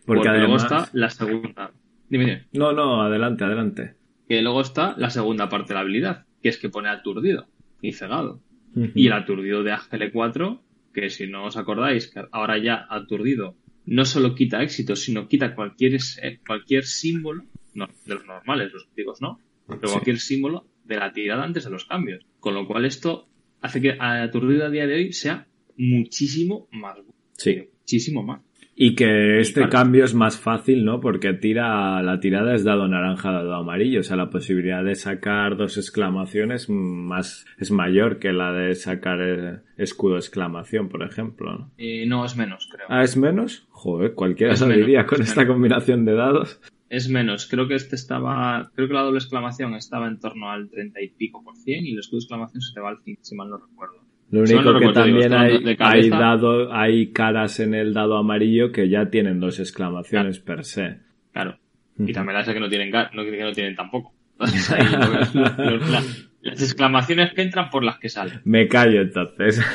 [0.06, 0.64] Porque luego además...
[0.64, 1.72] está la segunda.
[2.10, 2.44] Dime, dime.
[2.54, 3.96] No, no, adelante, adelante.
[4.30, 7.48] Que luego está la segunda parte de la habilidad, que es que pone aturdido
[7.82, 8.42] y cegado.
[8.94, 10.60] Y el aturdido de AGL4,
[10.94, 15.56] que si no os acordáis, que ahora ya aturdido no solo quita éxito, sino quita
[15.56, 17.44] cualquier, eh, cualquier símbolo,
[17.74, 19.94] no, de los normales, los críticos no, pero Sí.
[19.94, 22.26] cualquier símbolo de la tirada antes de los cambios.
[22.40, 23.28] Con lo cual esto
[23.62, 26.98] hace que aturdido a día de hoy sea muchísimo más.
[27.38, 27.64] Sí.
[27.82, 28.42] Muchísimo más.
[28.78, 31.00] Y que este cambio es más fácil, ¿no?
[31.00, 34.02] Porque tira, la tirada es dado naranja, dado amarillo.
[34.02, 39.22] O sea, la posibilidad de sacar dos exclamaciones más, es mayor que la de sacar
[39.22, 41.72] eh, escudo exclamación, por ejemplo, ¿no?
[41.78, 42.88] Eh, no, es menos, creo.
[42.90, 43.66] Ah, ¿es menos?
[43.70, 45.54] Joder, cualquiera Es se lo menos, diría con es esta menos.
[45.54, 46.60] combinación de dados.
[46.90, 50.70] Es menos, creo que este estaba, creo que la doble exclamación estaba en torno al
[50.70, 53.22] 30 y pico por cien y el escudo de exclamación se te va al 5,
[53.24, 54.05] si mal no recuerdo.
[54.32, 58.18] Lo único no que recuerdo, también hay, de hay dado, hay caras en el dado
[58.18, 60.98] amarillo que ya tienen dos exclamaciones per se.
[61.32, 61.58] Claro.
[61.98, 64.14] Y también las que no tienen, no, que no tienen tampoco.
[64.40, 66.04] La-
[66.42, 68.42] las exclamaciones que entran por las que salen.
[68.44, 69.62] Me callo entonces.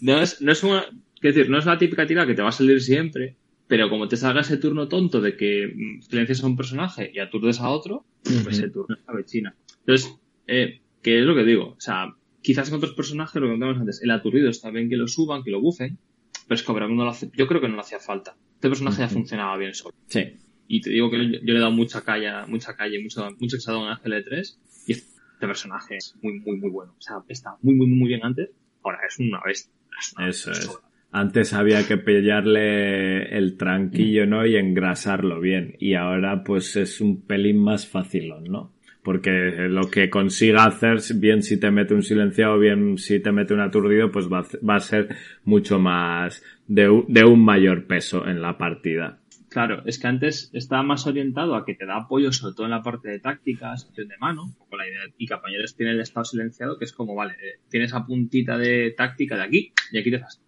[0.00, 0.84] No es, no es una,
[1.22, 4.16] decir, no es la típica tira que te va a salir siempre, pero como te
[4.16, 8.04] salga ese turno tonto de que mm, silencias a un personaje y aturdes a otro,
[8.22, 9.54] pues ese turno es cabechina.
[9.80, 10.14] Entonces,
[10.46, 11.68] eh, ¿qué es lo que digo?
[11.76, 14.96] O sea, quizás en otros personajes, lo que contamos antes, el aturdido está bien que
[14.96, 15.98] lo suban, que lo bufen,
[16.46, 18.36] pero es que Oberon no lo hace, yo creo que no le hacía falta.
[18.54, 19.94] Este personaje ya funcionaba bien solo.
[20.06, 20.36] Sí.
[20.68, 23.56] Y te digo que yo, yo le he dado mucha calle, mucha calle, mucho, mucho
[23.56, 26.92] exadón a GL3 y este personaje es muy, muy, muy bueno.
[26.98, 28.50] O sea, está muy, muy, muy bien antes.
[28.82, 29.72] Ahora es una bestia.
[29.98, 30.70] Es una Eso bestia.
[30.70, 30.78] es.
[31.14, 34.46] Antes había que pillarle el tranquillo, ¿no?
[34.46, 35.76] Y engrasarlo bien.
[35.78, 38.71] Y ahora, pues, es un pelín más fácil, ¿no?
[39.02, 39.30] Porque
[39.68, 43.60] lo que consiga hacer, bien si te mete un silenciado, bien si te mete un
[43.60, 45.08] aturdido, pues va a, va a ser
[45.44, 49.18] mucho más de, un- de un mayor peso en la partida.
[49.50, 52.70] Claro, es que antes estaba más orientado a que te da apoyo, sobre todo en
[52.70, 56.78] la parte de tácticas, de mano, con la idea, y compañeros tiene el estado silenciado,
[56.78, 60.18] que es como, vale, eh, tienes esa puntita de táctica de aquí y aquí te
[60.20, 60.40] das.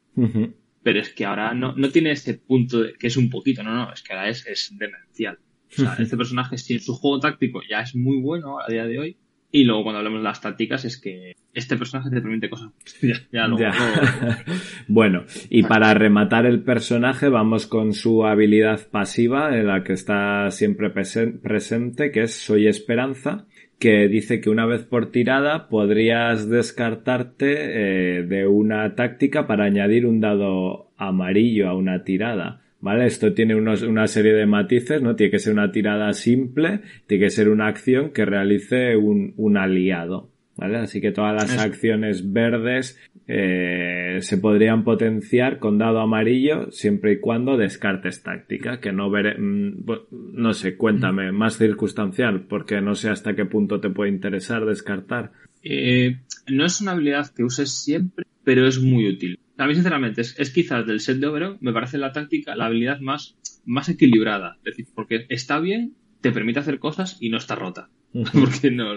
[0.82, 3.74] Pero es que ahora no, no tiene ese punto de, que es un poquito, no,
[3.74, 5.38] no, es que ahora es, es demencial.
[5.76, 8.98] O sea, este personaje, si su juego táctico ya es muy bueno a día de
[8.98, 9.16] hoy,
[9.54, 12.72] y luego cuando hablamos de las tácticas es que este personaje te permite cosas.
[13.32, 13.48] ya,
[14.88, 20.50] bueno, y para rematar el personaje vamos con su habilidad pasiva, en la que está
[20.50, 23.46] siempre presente, que es Soy Esperanza,
[23.78, 30.06] que dice que una vez por tirada podrías descartarte eh, de una táctica para añadir
[30.06, 32.62] un dado amarillo a una tirada.
[32.84, 33.06] ¿Vale?
[33.06, 35.16] Esto tiene una serie de matices, ¿no?
[35.16, 40.28] Tiene que ser una tirada simple, tiene que ser una acción que realice un, aliado,
[40.58, 40.76] ¿vale?
[40.76, 47.20] Así que todas las acciones verdes eh, se podrían potenciar con dado amarillo siempre y
[47.20, 49.86] cuando descartes táctica, que no veré, mm,
[50.34, 55.32] no sé, cuéntame, más circunstancial, porque no sé hasta qué punto te puede interesar descartar.
[55.62, 56.18] Eh,
[56.48, 59.38] no es una habilidad que uses siempre, pero es muy útil.
[59.56, 63.00] A mí, sinceramente, es, quizás del set de Oberon, me parece la táctica, la habilidad
[63.00, 64.56] más, más equilibrada.
[64.58, 67.88] Es decir, porque está bien, te permite hacer cosas y no está rota.
[68.32, 68.94] porque no,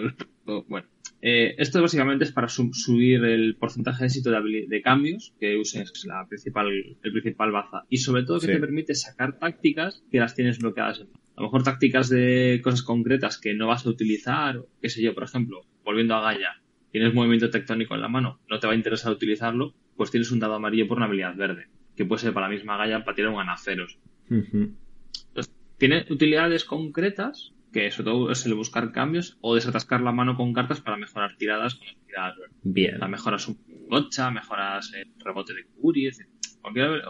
[0.68, 0.88] bueno.
[1.20, 6.04] Eh, esto básicamente es para subir el porcentaje de éxito de, de cambios que uses
[6.06, 6.68] la principal,
[7.02, 7.84] el principal baza.
[7.88, 11.00] Y sobre todo que te permite sacar tácticas que las tienes bloqueadas.
[11.00, 15.14] A lo mejor tácticas de cosas concretas que no vas a utilizar, qué sé yo,
[15.14, 18.76] por ejemplo, volviendo a Gaia, tienes movimiento tectónico en la mano, no te va a
[18.76, 22.48] interesar utilizarlo, pues tienes un dado amarillo por una habilidad verde, que puede ser para
[22.48, 23.98] la misma galla para tirar un ganaceros.
[24.30, 30.36] Entonces, tiene utilidades concretas, que sobre todo es el buscar cambios o desatascar la mano
[30.36, 32.98] con cartas para mejorar tiradas con tiradas Bien.
[32.98, 33.58] La mejoras un
[33.88, 36.08] gocha, mejoras el rebote de Kuri,
[36.62, 37.02] cualquier,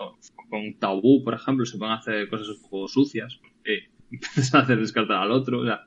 [0.49, 3.39] con Tabú, por ejemplo, se pueden hacer cosas un poco sucias.
[3.65, 5.61] Eh, empiezas a hacer descartar al otro.
[5.61, 5.87] O sea,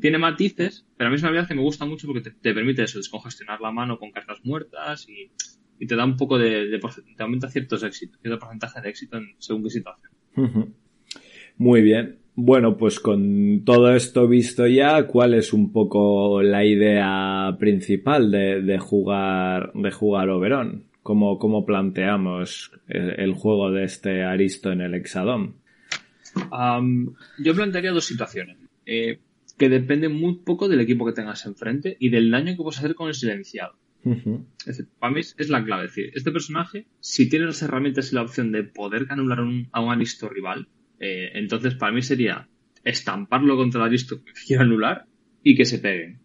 [0.00, 2.54] tiene matices, pero a mí es una habilidad que me gusta mucho porque te, te,
[2.54, 5.30] permite eso, descongestionar la mano con cartas muertas y
[5.80, 6.78] y te da un poco de,
[7.16, 10.12] te aumenta ciertos éxitos, cierto porcentaje de éxito en según qué situación.
[11.56, 12.18] Muy bien.
[12.34, 18.78] Bueno, pues con todo esto visto ya, ¿cuál es un poco la idea principal de,
[18.78, 20.84] jugar de jugar Oberon?
[21.02, 25.56] ¿Cómo, cómo planteamos el, juego de este Aristo en el Hexadón?
[27.38, 28.58] yo plantearía dos situaciones.
[28.84, 29.18] Eh,
[29.58, 32.94] que depende muy poco del equipo que tengas enfrente y del daño que puedes hacer
[32.94, 33.79] con el silenciado
[34.98, 35.82] para mí es la clave.
[35.82, 39.40] decir, este personaje, si tiene las herramientas y la opción de poder anular
[39.72, 42.48] a un aristo rival, eh, entonces para mí sería
[42.84, 45.06] estamparlo contra el aristo que quiera anular
[45.42, 46.20] y que se peguen.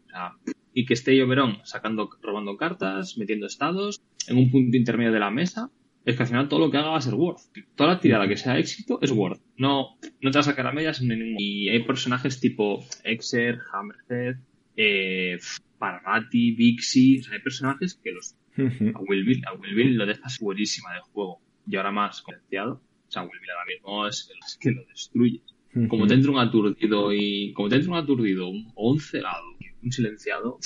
[0.77, 5.31] y que esté Lloverón sacando, robando cartas, metiendo estados, en un punto intermedio de la
[5.31, 5.69] mesa.
[6.03, 7.41] Es que al final todo lo que haga va a ser Worth.
[7.75, 9.41] Toda la tirada que sea éxito es Worth.
[9.57, 11.35] No, no te va a sacar a medias en ningún.
[11.39, 14.35] Y hay personajes tipo Exer, Hammerhead,
[14.75, 15.37] eh,
[15.77, 18.35] Parvati, Vixie, hay personajes que los...
[18.57, 22.81] a Will a Will lo dejas buenísima del juego y ahora más potenciado.
[23.07, 25.41] O sea, Will ahora mismo es, que lo destruye.
[25.89, 27.51] Como te entra un aturdido y...
[27.53, 30.59] Como te entra un aturdido o un celado un silenciado,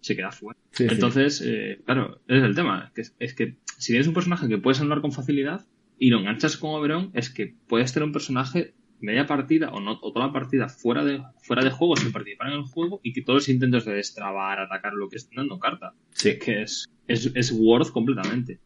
[0.00, 0.58] se queda fuera.
[0.78, 2.92] Entonces, eh, claro, es el tema.
[2.94, 5.66] Es que, es que si tienes un personaje que puedes anular con facilidad
[5.98, 9.98] y lo enganchas con Oberon, es que puedes tener un personaje media partida o, no,
[9.98, 13.22] toda la partida fuera de, fuera de juego sin participar en el juego y que
[13.22, 15.94] todos los intentos de destrabar, atacar lo que estén dando carta.
[16.12, 16.38] Sí.
[16.38, 18.60] Que es, es, es Worth completamente.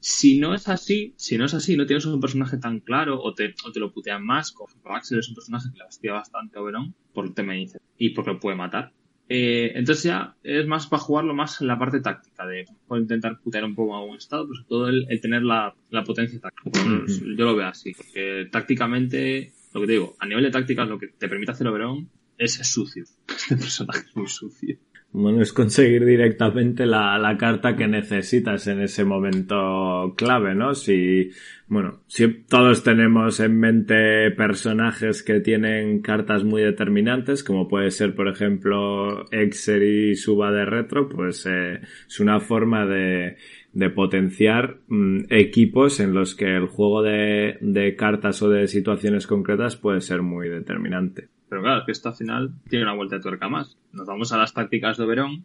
[0.00, 3.34] Si no es así, si no es así, no tienes un personaje tan claro o
[3.34, 6.58] te, o te lo putean más, como Axel es un personaje que le hostia bastante
[6.58, 8.92] a Oberon por el tema dice y porque lo puede matar.
[9.28, 13.64] Eh, entonces ya es más para jugarlo más en la parte táctica, de intentar putear
[13.64, 16.80] un poco a un estado, pero sobre todo el, tener la, la potencia táctica.
[16.84, 20.98] Yo lo veo así, porque tácticamente lo que te digo, a nivel de tácticas lo
[20.98, 22.08] que te permite hacer Oberon
[22.38, 23.04] es sucio.
[23.28, 24.76] Este personaje es muy sucio.
[25.16, 30.74] Bueno, es conseguir directamente la, la, carta que necesitas en ese momento clave, ¿no?
[30.74, 31.30] Si,
[31.68, 38.16] bueno, si todos tenemos en mente personajes que tienen cartas muy determinantes, como puede ser,
[38.16, 43.36] por ejemplo, Exer y Suba de Retro, pues eh, es una forma de,
[43.74, 49.26] de potenciar mm, equipos en los que el juego de, de, cartas o de situaciones
[49.26, 51.28] concretas puede ser muy determinante.
[51.48, 53.76] Pero claro, es que esto al final tiene una vuelta de tuerca más.
[53.92, 55.44] Nos vamos a las tácticas de Oberon.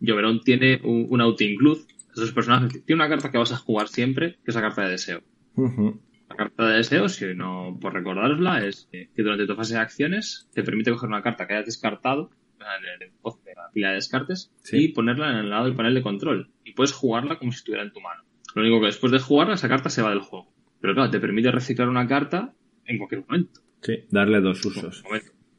[0.00, 1.82] Y Oberon tiene un, un auto-include.
[2.14, 4.90] Esos personajes tiene una carta que vas a jugar siempre, que es la carta de
[4.90, 5.22] deseo.
[5.56, 10.48] La carta de deseo, si no por recordarosla, es que durante tu fase de acciones
[10.54, 12.30] te permite coger una carta que hayas descartado
[12.62, 16.02] en el de la pila de descartes y ponerla en el lado del panel de
[16.02, 16.50] control.
[16.64, 18.22] Y puedes jugarla como si estuviera en tu mano.
[18.54, 20.52] Lo único que después de jugarla, esa carta se va del juego.
[20.80, 22.54] Pero claro, te permite reciclar una carta
[22.84, 23.60] en cualquier momento.
[23.80, 25.02] Sí, darle dos usos.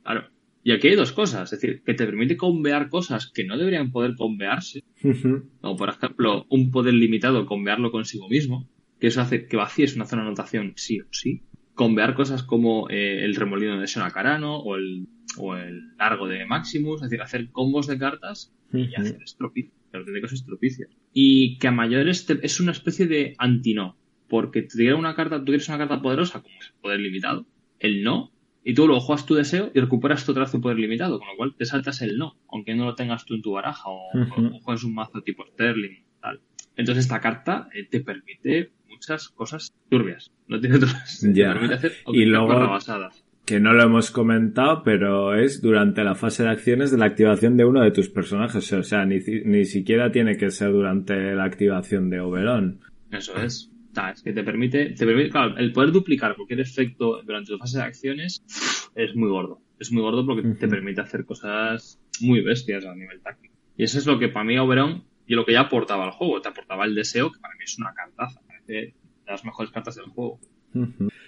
[0.03, 0.27] Claro.
[0.63, 3.91] Y aquí hay dos cosas, es decir, que te permite convear cosas que no deberían
[3.91, 4.83] poder convearse,
[5.59, 10.05] como por ejemplo un poder limitado, convearlo consigo mismo, que eso hace que vacíes una
[10.05, 11.41] zona de anotación sí o sí,
[11.73, 15.07] convear cosas como eh, el remolino de Carano o el,
[15.37, 20.33] o el largo de Maximus, es decir, hacer combos de cartas y hacer estropicios, auténticos
[20.33, 20.89] estropicios.
[21.13, 25.45] Y que a mayores es una especie de anti-no, porque te diera una carta, tú
[25.45, 27.45] quieres una carta poderosa, como es poder limitado,
[27.79, 31.27] el no y tú luego juegas tu deseo y recuperas tu trazo poder limitado, con
[31.27, 34.09] lo cual te saltas el no, aunque no lo tengas tú en tu baraja o,
[34.63, 36.39] juegas un mazo tipo Sterling tal.
[36.75, 40.31] Entonces esta carta eh, te permite muchas cosas turbias.
[40.47, 41.19] No tiene otras.
[41.33, 42.79] Te permite hacer y luego
[43.45, 47.57] que no lo hemos comentado, pero es durante la fase de acciones de la activación
[47.57, 48.71] de uno de tus personajes.
[48.73, 52.79] O sea, ni, ni siquiera tiene que ser durante la activación de Oberon.
[53.11, 53.73] Eso es
[54.13, 57.77] es que te permite, te permite, claro, el poder duplicar cualquier efecto durante tu fase
[57.77, 58.43] de acciones
[58.95, 59.61] es muy gordo.
[59.79, 63.53] Es muy gordo porque te permite hacer cosas muy bestias a nivel táctico.
[63.77, 66.41] Y eso es lo que para mí Oberon, y lo que ya aportaba al juego,
[66.41, 68.93] te aportaba el deseo, que para mí es una cartaza, parece de
[69.27, 70.39] las mejores cartas del juego.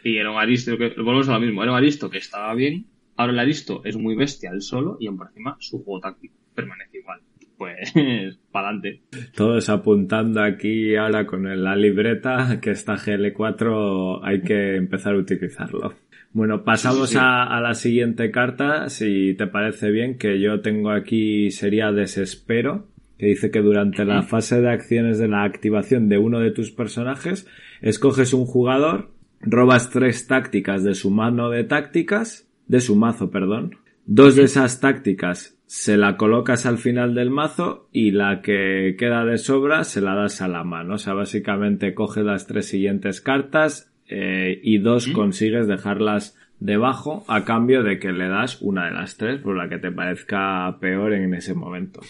[0.06, 2.86] Y era un Aristo, que, volvemos a lo mismo, era un Aristo que estaba bien,
[3.18, 6.99] ahora el Aristo es muy bestia él solo, y por encima su juego táctico permanece
[6.99, 7.22] igual
[7.58, 7.91] pues
[8.51, 9.01] para adelante.
[9.36, 15.95] Todos apuntando aquí ahora con la libreta que está GL4 hay que empezar a utilizarlo.
[16.34, 21.91] Bueno, pasamos A, la siguiente carta, si te parece bien, que yo tengo aquí sería
[21.91, 26.51] Desespero, que dice que durante la fase de acciones de la activación de uno de
[26.51, 27.47] tus personajes,
[27.82, 33.77] escoges un jugador, robas tres tácticas de su mano de tácticas, de su mazo, perdón.
[34.05, 39.25] Dos de esas tácticas se la colocas al final del mazo y la que queda
[39.25, 40.95] de sobra se la das a la mano.
[40.95, 47.43] O sea, básicamente coges las tres siguientes cartas eh, y dos consigues dejarlas debajo a
[47.43, 51.13] cambio de que le das una de las tres por la que te parezca peor
[51.13, 52.01] en ese momento.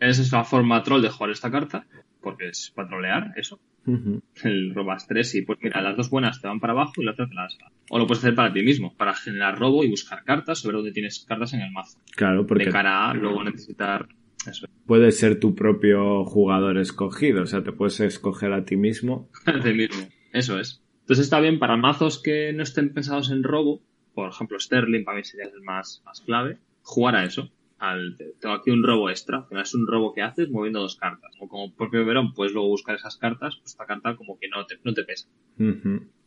[0.00, 1.86] Esa es la forma troll de jugar esta carta,
[2.20, 3.58] porque es patrolear eso.
[3.86, 7.12] El robas tres y pues mira, las dos buenas te van para abajo y la
[7.12, 7.58] otra te las
[7.90, 10.92] O lo puedes hacer para ti mismo, para generar robo y buscar cartas, sobre dónde
[10.92, 11.98] tienes cartas en el mazo.
[12.16, 12.66] Claro, porque...
[12.66, 14.08] De cara a luego necesitar
[14.46, 14.66] eso.
[14.86, 19.30] Puedes ser tu propio jugador escogido, o sea, te puedes escoger a ti mismo.
[19.46, 20.82] a ti mismo, eso es.
[21.00, 23.82] Entonces está bien para mazos que no estén pensados en robo,
[24.14, 27.50] por ejemplo Sterling para mí sería el más, más clave, jugar a eso
[28.40, 31.34] tengo aquí un robo extra, que es un robo que haces moviendo dos cartas.
[31.40, 34.64] O como propio Verón puedes luego buscar esas cartas, pues esta carta como que no
[34.66, 35.28] te, no te pesa.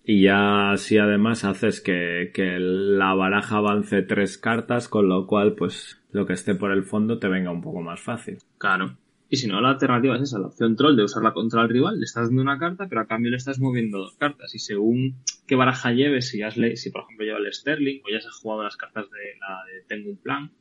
[0.03, 5.55] Y ya si además haces que, que, la baraja avance tres cartas, con lo cual
[5.55, 8.37] pues lo que esté por el fondo te venga un poco más fácil.
[8.57, 8.97] Claro.
[9.29, 11.99] Y si no, la alternativa es esa, la opción troll de usarla contra el rival,
[11.99, 14.55] le estás dando una carta, pero a cambio le estás moviendo dos cartas.
[14.55, 18.17] Y según qué baraja lleves, si, has si por ejemplo lleva el Sterling, o ya
[18.17, 20.51] has jugado las cartas de la de Tengo un plan,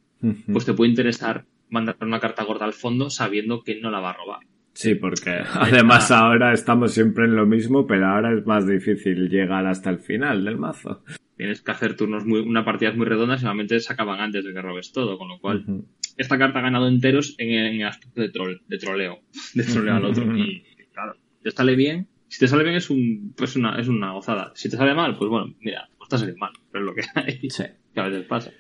[0.53, 4.11] pues te puede interesar mandar una carta gorda al fondo sabiendo que no la va
[4.11, 4.41] a robar.
[4.73, 9.67] Sí, porque además ahora estamos siempre en lo mismo, pero ahora es más difícil llegar
[9.67, 11.03] hasta el final del mazo.
[11.37, 14.53] Tienes que hacer turnos muy, una partida muy redonda y normalmente se acaban antes de
[14.53, 15.85] que robes todo, con lo cual
[16.17, 19.21] esta carta ha ganado enteros en el, aspecto de, troll, de troleo,
[19.55, 20.37] de troleo al otro.
[20.37, 20.63] Y
[20.93, 24.53] claro, te sale bien, si te sale bien es un, pues una, es una gozada.
[24.55, 27.03] Si te sale mal, pues bueno, mira, pues te sale mal, pero es lo que
[27.15, 27.51] hay.
[27.51, 27.65] Sí.
[27.95, 28.53] Que a veces pasa.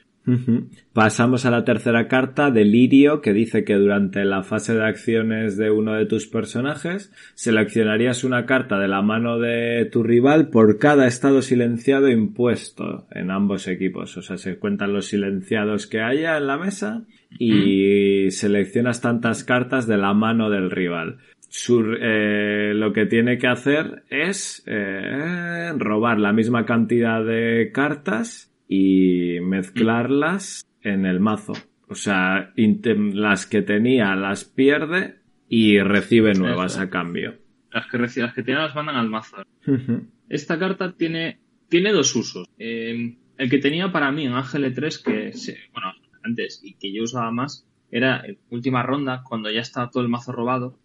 [0.92, 5.70] Pasamos a la tercera carta, Delirio, que dice que durante la fase de acciones de
[5.70, 11.06] uno de tus personajes seleccionarías una carta de la mano de tu rival por cada
[11.06, 14.16] estado silenciado impuesto en ambos equipos.
[14.16, 17.04] O sea, se cuentan los silenciados que haya en la mesa
[17.38, 21.18] y seleccionas tantas cartas de la mano del rival.
[21.68, 29.38] Eh, lo que tiene que hacer es eh, robar la misma cantidad de cartas y
[29.40, 31.52] mezclarlas en el mazo.
[31.88, 37.36] O sea, las que tenía las pierde y recibe nuevas a cambio.
[37.70, 39.36] Las que, las que tiene las mandan al mazo.
[40.28, 41.38] Esta carta tiene,
[41.68, 42.48] tiene dos usos.
[42.58, 45.32] Em, el que tenía para mí en Ángel 3, que
[45.72, 45.92] bueno,
[46.24, 50.08] antes y que yo usaba más, era en última ronda, cuando ya está todo el
[50.08, 50.78] mazo robado.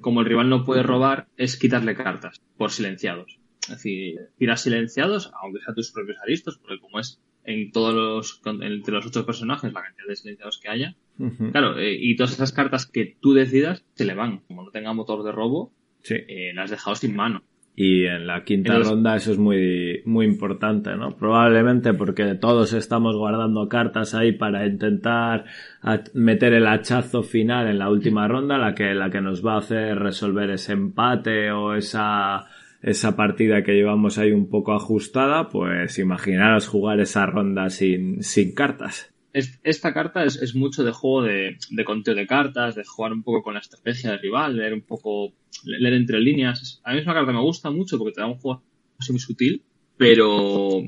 [0.00, 3.39] Como el rival no puede robar, es quitarle cartas por silenciados.
[3.62, 8.40] Es decir, tiras silenciados, aunque sea tus propios aristos, porque como es en todos los,
[8.62, 10.94] entre los otros personajes, la cantidad de silenciados que haya.
[11.52, 14.38] Claro, eh, y todas esas cartas que tú decidas se le van.
[14.40, 15.72] Como no tenga motor de robo,
[16.08, 17.42] eh, las has dejado sin mano.
[17.76, 21.16] Y en la quinta ronda eso es muy, muy importante, ¿no?
[21.16, 25.44] Probablemente porque todos estamos guardando cartas ahí para intentar
[26.12, 29.58] meter el hachazo final en la última ronda, la que, la que nos va a
[29.58, 32.48] hacer resolver ese empate o esa
[32.82, 38.54] esa partida que llevamos ahí un poco ajustada, pues imaginaros jugar esa ronda sin, sin
[38.54, 39.12] cartas.
[39.32, 43.42] Esta carta es, mucho de juego de, de, conteo de cartas, de jugar un poco
[43.44, 45.32] con la estrategia del rival, leer un poco,
[45.64, 46.80] leer entre líneas.
[46.82, 48.62] A mí es una carta que me gusta mucho porque te da un juego
[49.08, 49.62] muy sutil,
[49.96, 50.82] pero,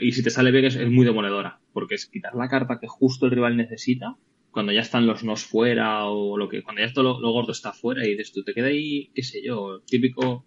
[0.00, 3.26] y si te sale bien es, muy demoledora, porque es quitar la carta que justo
[3.26, 4.16] el rival necesita
[4.50, 7.72] cuando ya están los nos fuera o lo que, cuando ya todo lo, gordo está
[7.72, 10.44] fuera y dices tú, te queda ahí, qué sé yo, típico,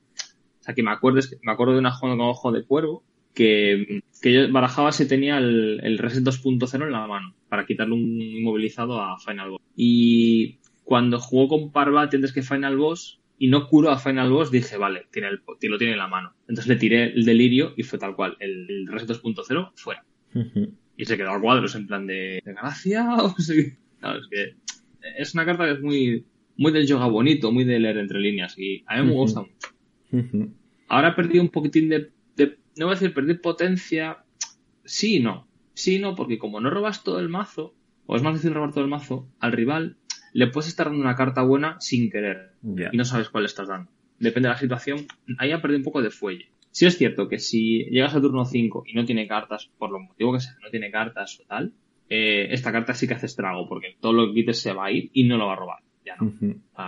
[0.64, 3.04] o sea, que me acuerdes, me acuerdo de una jugada con ojo de cuervo
[3.34, 7.96] que, que yo barajaba si tenía el, el Reset 2.0 en la mano para quitarle
[7.96, 9.62] un inmovilizado a Final Boss.
[9.76, 14.52] Y cuando jugó con Parva, tienes que Final Boss y no curó a Final Boss,
[14.52, 16.34] dije, vale, tiene el, lo tiene en la mano.
[16.48, 20.06] Entonces le tiré el delirio y fue tal cual, el, el Reset 2.0 fuera.
[20.96, 24.56] y se quedó a cuadros en plan de, de gracia o es que
[25.18, 28.58] es una carta que es muy, muy del yoga bonito, muy de leer entre líneas
[28.58, 29.73] y a mí me gusta mucho.
[30.88, 32.12] Ahora he perdido un poquitín de,
[32.78, 34.24] no voy a decir perder potencia,
[34.86, 35.48] sí y no.
[35.74, 37.74] Sí y no, porque como no robas todo el mazo,
[38.06, 39.98] o es más difícil robar todo el mazo, al rival
[40.34, 43.68] le puedes estar dando una carta buena sin querer y no sabes cuál le estás
[43.68, 43.92] dando.
[44.20, 45.06] Depende de la situación,
[45.38, 46.50] ahí ha perdido un poco de fuelle.
[46.72, 50.00] Sí es cierto que si llegas al turno 5 y no tiene cartas, por lo
[50.00, 51.74] motivo que sea, no tiene cartas o tal,
[52.10, 54.92] eh, esta carta sí que hace estrago, porque todo lo que quites se va a
[54.92, 55.83] ir y no lo va a robar.
[56.06, 56.34] Ya no.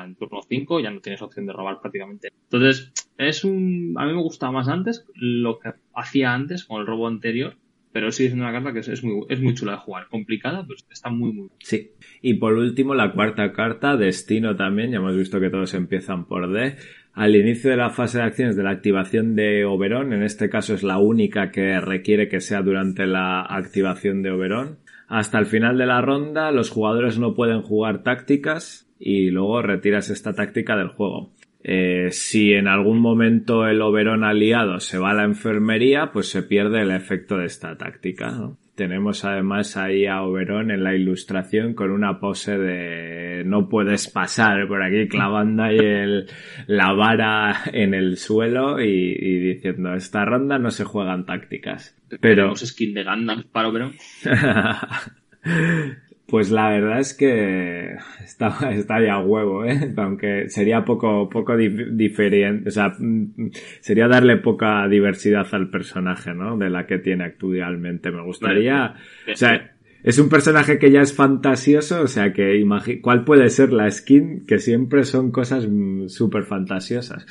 [0.03, 2.29] En turno 5 ya no tienes opción de robar prácticamente.
[2.43, 3.93] Entonces, es un.
[3.97, 7.55] A mí me gustaba más antes lo que hacía antes con el robo anterior,
[7.91, 10.07] pero sigue siendo una carta que es, muy, es muy chula de jugar.
[10.09, 11.49] Complicada, pero está muy, muy.
[11.59, 11.91] Sí.
[12.21, 14.91] Y por último, la cuarta carta, Destino también.
[14.91, 16.75] Ya hemos visto que todos empiezan por D.
[17.13, 20.73] Al inicio de la fase de acciones de la activación de Oberón, en este caso
[20.73, 24.79] es la única que requiere que sea durante la activación de Oberón.
[25.07, 30.09] Hasta el final de la ronda los jugadores no pueden jugar tácticas y luego retiras
[30.09, 31.31] esta táctica del juego.
[31.67, 36.43] Eh, si en algún momento el Oberón aliado se va a la enfermería, pues se
[36.43, 38.51] pierde el efecto de esta táctica.
[38.75, 44.67] Tenemos además ahí a Oberón en la ilustración con una pose de no puedes pasar
[44.67, 46.27] por aquí clavando ahí el,
[46.67, 51.97] la vara en el suelo y, diciendo esta ronda no se juegan tácticas.
[52.21, 52.35] Pero...
[52.35, 53.93] Tenemos skin de Gandalf para Oberón.
[56.27, 59.93] Pues la verdad es que está, estaría huevo, ¿eh?
[59.97, 66.57] Aunque sería poco, poco diferente, o sea, mm, sería darle poca diversidad al personaje, ¿no?
[66.57, 68.11] De la que tiene actualmente.
[68.11, 68.95] Me gustaría,
[69.31, 69.74] o sea,
[70.05, 72.63] es un personaje que ya es fantasioso, o sea que
[73.01, 74.45] ¿cuál puede ser la skin?
[74.45, 77.25] Que siempre son cosas mm, súper fantasiosas.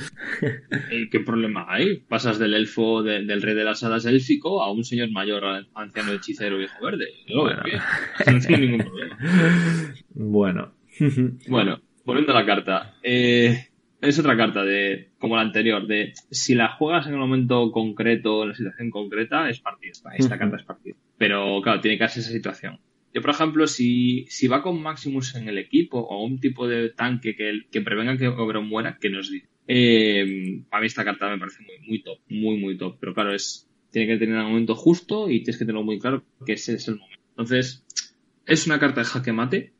[0.90, 2.00] ¿Y qué problema hay?
[2.00, 6.58] Pasas del elfo, del rey de las hadas élfico a un señor mayor, anciano hechicero
[6.58, 7.06] viejo verde.
[7.32, 7.62] bueno.
[8.32, 9.18] no tiene ningún problema.
[10.14, 10.72] Bueno.
[11.48, 12.94] bueno, volviendo a la carta.
[13.04, 13.68] Eh,
[14.00, 18.42] es otra carta de, como la anterior, de si la juegas en un momento concreto,
[18.42, 19.92] en la situación concreta, es partida.
[20.18, 20.96] Esta carta es partida.
[21.18, 22.80] Pero claro, tiene que ser esa situación.
[23.12, 26.90] Yo, por ejemplo, si, si va con Maximus en el equipo o un tipo de
[26.90, 29.48] tanque que, que prevenga que Oberon muera, que nos dice.
[29.68, 32.98] Eh, a mí esta carta me parece muy, muy top, muy, muy top.
[32.98, 36.24] Pero claro, es, tiene que tener un momento justo y tienes que tenerlo muy claro
[36.44, 37.22] que ese es el momento.
[37.30, 37.84] Entonces,
[38.46, 39.72] es una carta de jaque mate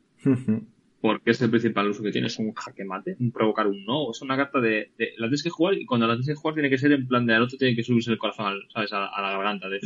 [1.05, 4.09] porque es el principal uso que tiene, es un jaque mate, un provocar un no,
[4.09, 6.71] es una carta de, la tienes que jugar y cuando la tienes que jugar tiene
[6.71, 8.91] que ser en plan de al otro tiene que subirse el corazón, ¿sabes?
[8.91, 9.79] A, la garganta de...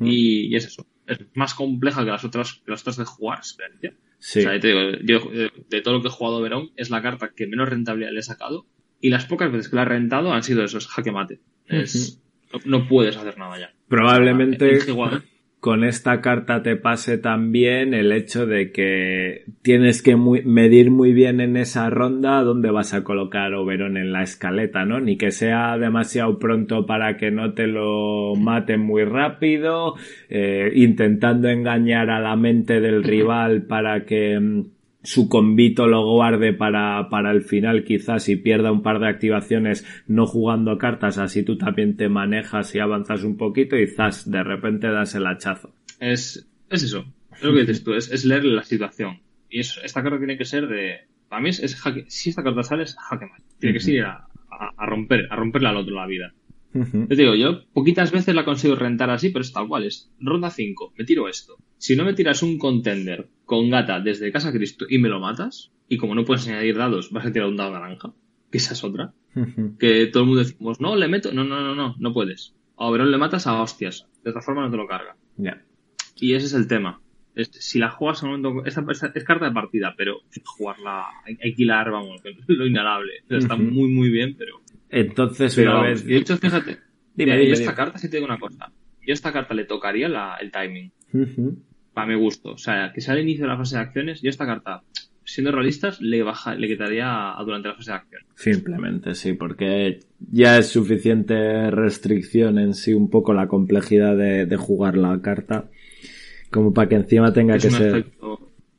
[0.00, 3.40] y, es eso, es más compleja que las otras, que las otras de jugar,
[4.18, 4.38] Sí.
[4.38, 5.20] O sea, te digo, yo
[5.68, 8.22] de, todo lo que he jugado Verón es la carta que menos rentabilidad le he
[8.22, 8.64] sacado
[8.98, 11.40] y las pocas veces que la he rentado han sido esos jaque mate.
[11.66, 12.22] Es,
[12.64, 13.74] no, puedes hacer nada ya.
[13.88, 14.80] Probablemente
[15.66, 21.40] con esta carta te pase también el hecho de que tienes que medir muy bien
[21.40, 25.00] en esa ronda dónde vas a colocar Oberón en la escaleta, ¿no?
[25.00, 29.96] Ni que sea demasiado pronto para que no te lo maten muy rápido,
[30.28, 34.75] eh, intentando engañar a la mente del rival para que mm,
[35.06, 39.86] su convito lo guarde para, para el final quizás y pierda un par de activaciones
[40.08, 44.42] no jugando cartas, así tú también te manejas y avanzas un poquito y quizás de
[44.42, 45.72] repente das el hachazo.
[46.00, 49.20] Es, es eso, es lo que dices tú, es, leer la situación.
[49.48, 51.06] Y esta carta tiene que ser de...
[51.28, 51.76] Para mí es,
[52.08, 53.26] si esta carta sale es jaque
[53.60, 54.26] Tiene que ser a,
[54.76, 56.32] a, romper, a romperle al otro la vida.
[57.08, 60.50] Te digo, yo poquitas veces la consigo rentar así, pero es tal cual, es ronda
[60.50, 61.56] 5, me tiro esto.
[61.78, 65.72] Si no me tiras un contender con gata desde Casa Cristo y me lo matas,
[65.88, 68.12] y como no puedes añadir dados, vas a tirar un dado naranja,
[68.50, 69.12] que esa es otra.
[69.78, 72.54] que todo el mundo decimos, no, le meto, no, no, no, no, no puedes.
[72.76, 75.16] A Oberón le matas a hostias, de otra forma no te lo carga.
[75.36, 75.62] Ya.
[76.16, 77.00] Y ese es el tema.
[77.34, 81.62] si la juegas en un momento, esta, es carta de partida, pero jugarla, hay, que
[81.62, 83.12] hilar, vamos, lo inhalable.
[83.28, 84.60] está muy, muy bien, pero
[84.90, 86.04] Entonces, una vez...
[86.04, 86.78] De hecho, fíjate,
[87.14, 88.72] dime, esta carta sí te digo una cosa.
[89.06, 90.92] Yo a esta carta le tocaría la, el timing.
[91.94, 92.52] Para mi gusto.
[92.52, 94.82] O sea, que sea al inicio de la fase de acciones, yo esta carta,
[95.24, 98.22] siendo realistas, le baja, le quitaría durante la fase de acción.
[98.34, 104.96] Simplemente, sí, porque ya es suficiente restricción en sí, un poco la complejidad de, jugar
[104.96, 105.70] la carta,
[106.50, 108.06] como para que encima tenga que ser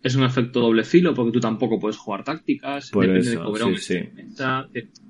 [0.03, 2.91] es un efecto doble filo porque tú tampoco puedes jugar tácticas.
[2.91, 3.77] Por depende de.
[3.77, 3.99] Sí,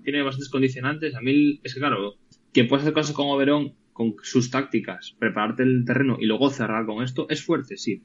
[0.04, 1.16] tiene bastantes condicionantes.
[1.16, 2.16] A mí es que, claro,
[2.54, 6.86] que puedes hacer cosas con Oberon con sus tácticas, prepararte el terreno y luego cerrar
[6.86, 8.04] con esto, es fuerte, sí.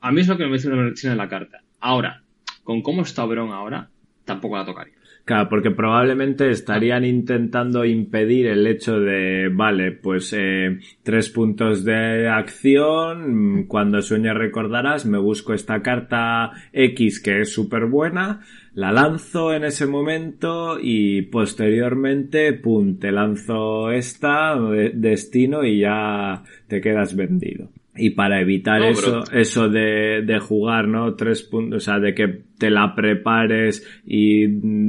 [0.00, 1.62] a mí es lo que me dice una la carta.
[1.78, 2.24] Ahora,
[2.64, 3.90] con cómo está Oberon ahora,
[4.24, 4.97] tampoco la tocaría.
[5.28, 12.30] Claro, porque probablemente estarían intentando impedir el hecho de, vale, pues eh, tres puntos de
[12.30, 18.40] acción, cuando sueñe recordarás, me busco esta carta X que es súper buena,
[18.72, 24.58] la lanzo en ese momento y posteriormente, pum, te lanzo esta,
[24.94, 27.68] destino y ya te quedas vendido.
[27.98, 31.14] Y para evitar eso, eso de, de, jugar, ¿no?
[31.14, 34.44] Tres puntos, o sea, de que te la prepares y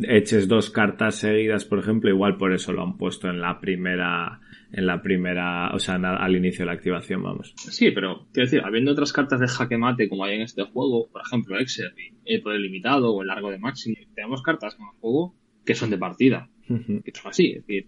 [0.07, 4.39] eches dos cartas seguidas, por ejemplo, igual por eso lo han puesto en la primera,
[4.71, 7.53] en la primera, o sea, al inicio de la activación, vamos.
[7.57, 11.09] Sí, pero, quiero decir, habiendo otras cartas de jaque mate como hay en este juego,
[11.11, 11.93] por ejemplo, Exer,
[12.25, 15.35] el poder limitado o el largo de máximo, tenemos cartas en el juego
[15.65, 17.87] que son de partida, que son así, es decir,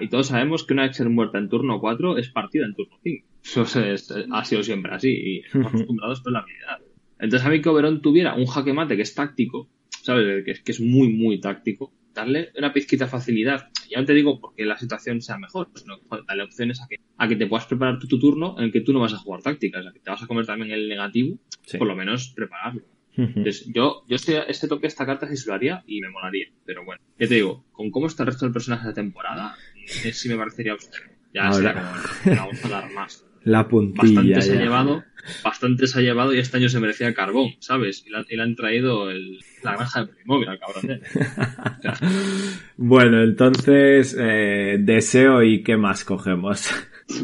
[0.00, 3.26] y todos sabemos que una Exer muerta en turno 4 es partida en turno 5.
[3.42, 3.66] Eso
[4.32, 6.78] ha sido siempre así y estamos acostumbrados por la habilidad.
[7.18, 9.68] Entonces a mí que Oberon tuviera un jaque mate que es táctico,
[10.02, 10.44] ¿sabes?
[10.44, 13.68] Que es, que es muy, muy táctico, darle una pizquita de facilidad.
[13.88, 17.28] Ya no te digo porque la situación sea mejor, sino darle opciones a que, a
[17.28, 19.86] que te puedas preparar tu, turno en el que tú no vas a jugar tácticas,
[19.86, 21.38] a que te vas a comer también el negativo,
[21.78, 22.82] por lo menos prepararlo.
[23.16, 26.48] Entonces, yo, yo este, este toque, esta carta sí se lo haría y me molaría.
[26.64, 29.56] Pero bueno, ya te digo, con cómo está el resto del personaje de temporada,
[29.86, 30.76] sí me parecería
[31.32, 31.74] Ya Ahora...
[32.24, 33.24] como, vamos a dar más.
[33.46, 34.38] La puntilla.
[34.38, 35.04] Bastante se ha llevado,
[35.44, 38.04] bastante se ha llevado y este año se merecía carbón, ¿sabes?
[38.04, 40.90] Y le, han traído el, la granja de Playmobil al cabrón.
[40.90, 41.00] ¿eh?
[42.76, 46.68] bueno, entonces, eh, deseo y qué más cogemos.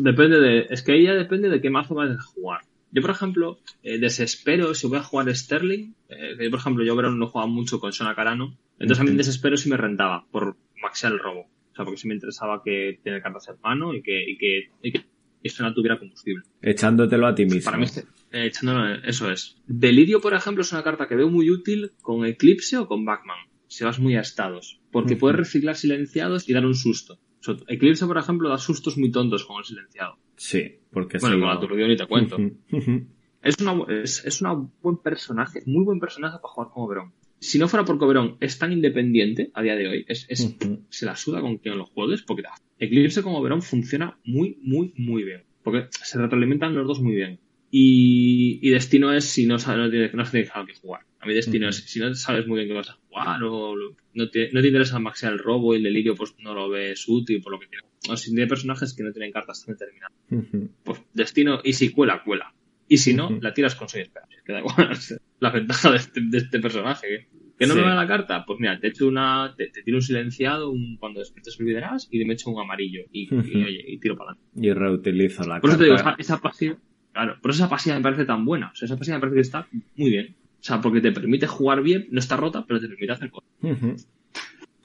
[0.01, 2.61] Depende de, es que ella depende de qué mazo vas a jugar.
[2.93, 5.95] Yo, por ejemplo, eh, desespero si voy a jugar Sterling.
[6.11, 8.57] Eh, yo, por ejemplo, yo no jugaba mucho con Sona Carano.
[8.79, 11.49] Entonces a mí desespero si me rentaba por maxear el robo.
[11.73, 14.71] O sea, porque sí me interesaba que tiene cartas en mano y que, y que,
[14.83, 15.05] y que
[15.43, 16.45] esto no tuviera combustible.
[16.61, 17.63] Echándotelo a ti mismo.
[17.65, 17.87] Para mí,
[18.31, 19.57] eh, echándolo, eso es.
[19.67, 23.39] Delirio, por ejemplo, es una carta que veo muy útil con Eclipse o con Backman.
[23.69, 24.81] Si vas muy a estados.
[24.91, 27.19] Porque puedes reciclar silenciados y dar un susto.
[27.69, 30.17] Eclipse, por ejemplo, da sustos muy tontos con el silenciado.
[30.37, 32.37] Sí, porque Bueno, con la aturdido ni te cuento.
[33.43, 37.13] es, una, es, es un buen personaje, muy buen personaje para jugar con Oberon
[37.43, 40.29] si no fuera por Coberón, es tan independiente a día de hoy, es,
[40.89, 42.45] se la suda con quien lo juegues, porque
[42.79, 45.43] Eclipse con Oberon funciona muy, muy, muy bien.
[45.65, 47.41] Porque se retroalimentan los dos muy bien.
[47.69, 51.03] Y, Destino es si no no tienes, no tienes algo que jugar.
[51.23, 53.77] A mí Destino es si no sabes muy bien qué vas a jugar o
[54.15, 57.05] no te, no te interesa maxear el robo y el delirio, pues no lo ves
[57.07, 57.85] útil por lo que tiene.
[58.11, 60.13] O si tiene personajes que no tienen cartas tan determinadas.
[60.83, 62.53] Pues Destino, y si cuela, cuela.
[62.89, 64.11] Y si no, la tiras con 6
[64.45, 64.99] Que da igual.
[65.41, 67.29] la ventaja de este, este personaje.
[67.57, 68.45] ¿Que no me da la carta?
[68.45, 72.35] Pues mira, te echo una, te, tiro un silenciado un, cuando despiertes olvidarás y me
[72.35, 74.61] echo un amarillo y, oye, y tiro para adelante.
[74.61, 75.61] Y reutilizo la carta.
[75.61, 76.77] Por eso te digo, esa, pasiva,
[77.13, 78.73] claro, por eso esa pasiva me parece tan buena.
[78.73, 80.35] O sea, esa pasiva me parece que está muy bien.
[80.63, 83.51] O sea, porque te permite jugar bien, no está rota, pero te permite hacer cosas.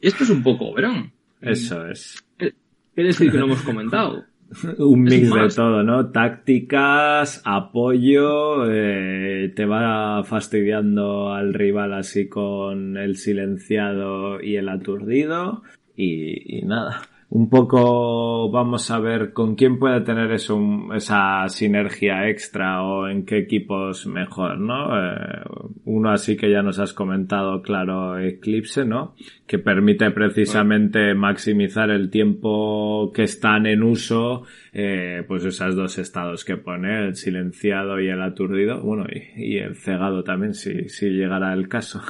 [0.02, 1.12] Y esto es un poco verán.
[1.40, 2.26] Eso es.
[2.38, 2.54] ¿Qué
[2.96, 4.26] decir que no hemos comentado?
[4.80, 6.10] un mix de todo, ¿no?
[6.10, 15.62] Tácticas, apoyo, eh, te va fastidiando al rival así con el silenciado y el aturdido
[15.96, 20.60] y nada un poco vamos a ver con quién puede tener eso,
[20.96, 24.98] esa sinergia extra o en qué equipos mejor, ¿no?
[24.98, 25.42] Eh,
[25.84, 29.14] uno así que ya nos has comentado, claro, Eclipse, ¿no?
[29.46, 36.46] Que permite precisamente maximizar el tiempo que están en uso, eh, pues esos dos estados
[36.46, 39.06] que pone, el silenciado y el aturdido, bueno,
[39.36, 42.02] y, el cegado también, si, si llegara el caso.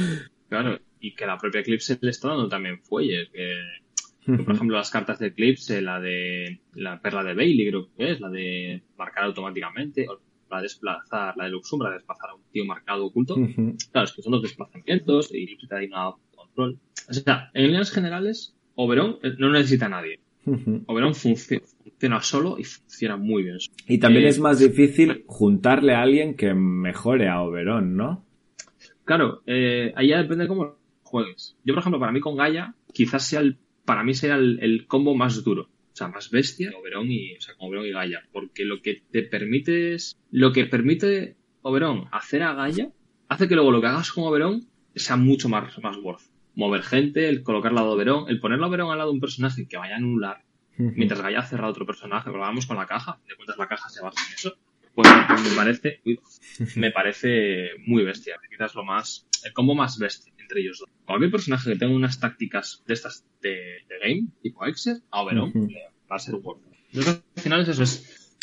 [0.50, 3.85] claro, y que la propia Eclipse le está dando también fuelle, que
[4.26, 8.20] por ejemplo, las cartas de Eclipse, la de la perla de Bailey, creo que es,
[8.20, 10.20] la de marcar automáticamente, o
[10.50, 13.36] la de desplazar, la de Luxumbra, desplazar a un tío marcado oculto.
[13.92, 16.78] Claro, es que son dos desplazamientos y te da una control.
[17.08, 20.20] O sea, en líneas generales, Oberon eh, no necesita a nadie.
[20.86, 23.58] Oberon funciona solo y funciona muy bien.
[23.88, 28.24] Y también eh, es más difícil juntarle a alguien que mejore a Oberon, ¿no?
[29.04, 31.56] Claro, eh, ahí ya depende de cómo juegues.
[31.64, 35.14] Yo, por ejemplo, para mí con Gaia, quizás sea el para mí sería el, combo
[35.14, 35.62] más duro.
[35.62, 38.22] O sea, más bestia, Oberón y, o sea, con Oberón y Gaia.
[38.30, 42.90] Porque lo que te permite es, lo que permite Oberón hacer a Gaia,
[43.28, 46.22] hace que luego lo que hagas con Oberón sea mucho más, más worth.
[46.54, 49.20] Mover gente, el colocar lado de Oberón, el poner a Oberón al lado de un
[49.20, 50.42] personaje que vaya a anular,
[50.76, 54.02] mientras Gaia cerrado otro personaje, lo vamos con la caja, de cuentas la caja se
[54.02, 54.56] basa en eso,
[54.94, 55.08] pues
[55.44, 56.00] me parece,
[56.76, 58.36] me parece muy bestia.
[58.50, 60.90] Quizás lo más, el combo más bestia entre ellos dos.
[61.04, 65.52] Cualquier personaje que tenga unas tácticas de estas de, game, tipo Exer, a Oberon,
[66.10, 66.42] va a ser un
[66.92, 68.36] Entonces, al final es eso, es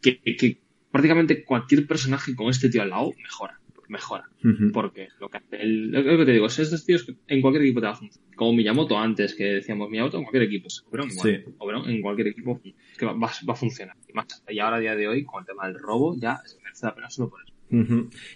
[0.00, 0.58] que, que,
[0.90, 4.24] prácticamente cualquier personaje con este tío al lado mejora mejora.
[4.72, 7.86] Porque lo que, el, lo que te digo, es estos tíos en cualquier equipo te
[7.86, 8.30] va a funcionar.
[8.36, 10.68] Como Miyamoto antes, que decíamos Miyamoto en cualquier equipo.
[10.88, 11.44] Oberon igual.
[11.84, 11.90] Sí.
[11.90, 12.60] en cualquier equipo
[12.96, 13.96] que va, va, a funcionar.
[14.08, 16.58] Y, más, y ahora a día de hoy, con el tema del robo, ya se
[16.62, 17.52] merece la pena solo por eso.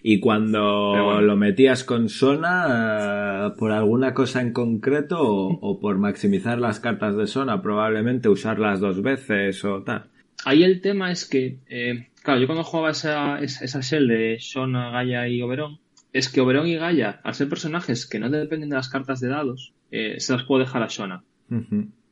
[0.03, 6.59] Y cuando lo metías con Sona, eh, por alguna cosa en concreto o, por maximizar
[6.59, 10.07] las cartas de Sona, probablemente usarlas dos veces o tal.
[10.45, 14.91] Ahí el tema es que eh, Claro, yo cuando jugaba esa, esa shell de Shona,
[14.91, 15.79] Gaia y Oberon,
[16.11, 19.29] es que Oberon y Gaia, al ser personajes que no dependen de las cartas de
[19.29, 21.23] dados, eh, se las puedo dejar a Shona.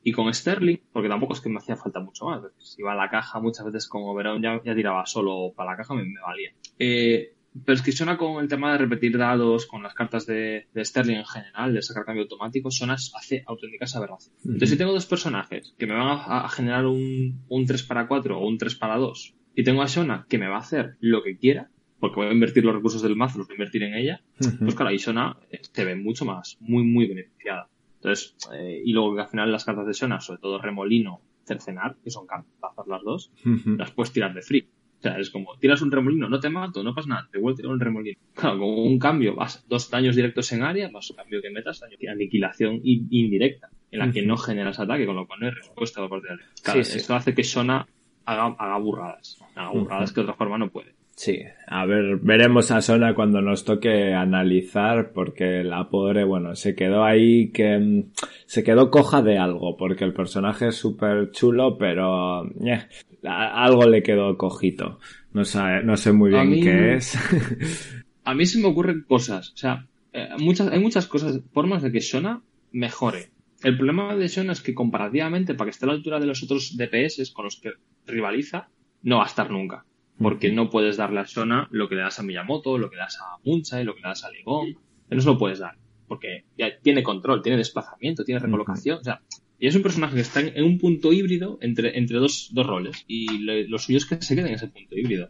[0.03, 2.41] Y con Sterling, porque tampoco es que me hacía falta mucho más.
[2.57, 5.77] Si iba a la caja muchas veces con Oberon ya, ya tiraba solo para la
[5.77, 6.51] caja, me, me valía.
[6.77, 7.33] Eh,
[7.65, 11.17] pero es que Shona con el tema de repetir dados, con las cartas de, Sterling
[11.17, 14.39] en general, de sacar cambio automático, Shona hace auténticas aberraciones.
[14.43, 18.07] Entonces, si tengo dos personajes que me van a, a generar un, un 3 para
[18.07, 20.97] 4 o un 3 para 2 y tengo a Shona que me va a hacer
[20.99, 23.83] lo que quiera, porque voy a invertir los recursos del mazo, los voy a invertir
[23.83, 24.21] en ella,
[24.59, 27.69] pues claro, ahí Shona eh, se ve mucho más, muy, muy beneficiada.
[28.03, 31.95] Entonces, eh, y luego que al final las cartas de Shona, sobre todo Remolino, Cercenar,
[32.03, 32.53] que son cartas
[32.85, 33.31] las dos,
[33.77, 34.67] las puedes tirar de free.
[34.99, 37.55] O sea, es como, tiras un remolino, no te mato, no pasa nada, te vuelvo
[37.55, 38.17] a tirar un remolino.
[38.33, 41.81] Claro, con un cambio, vas dos daños directos en área, más un cambio que metas,
[41.81, 46.01] daño, aniquilación indirecta, en la que no generas ataque, con lo cual no hay respuesta
[46.01, 47.85] por parte de Claro, esto hace que Shona
[48.25, 49.39] haga, haga burradas.
[49.55, 50.93] Haga burradas que de otra forma no puede.
[51.15, 56.75] Sí, a ver, veremos a Sona cuando nos toque analizar, porque la pobre, bueno, se
[56.75, 58.11] quedó ahí que mm,
[58.45, 62.87] se quedó coja de algo, porque el personaje es súper chulo, pero eh,
[63.23, 64.99] algo le quedó cojito.
[65.33, 67.15] No, sé, no sé muy bien qué es.
[68.23, 71.91] a mí se me ocurren cosas, o sea, eh, muchas, hay muchas cosas, formas de
[71.91, 72.41] que Sona
[72.71, 73.29] mejore.
[73.63, 76.43] El problema de Shona es que comparativamente, para que esté a la altura de los
[76.43, 77.71] otros DPS con los que
[78.05, 78.67] rivaliza,
[79.03, 79.85] no va a estar nunca.
[80.19, 83.01] Porque no puedes darle a Shona lo que le das a Miyamoto, lo que le
[83.01, 84.77] das a Munchai, lo que le das a Ligón.
[85.09, 85.77] No se lo puedes dar.
[86.07, 88.99] Porque ya tiene control, tiene desplazamiento, tiene recolocación.
[88.99, 89.21] O sea,
[89.59, 93.03] y es un personaje que está en un punto híbrido entre, entre dos, dos roles.
[93.07, 95.29] Y lo, suyo es que se quede en ese punto híbrido.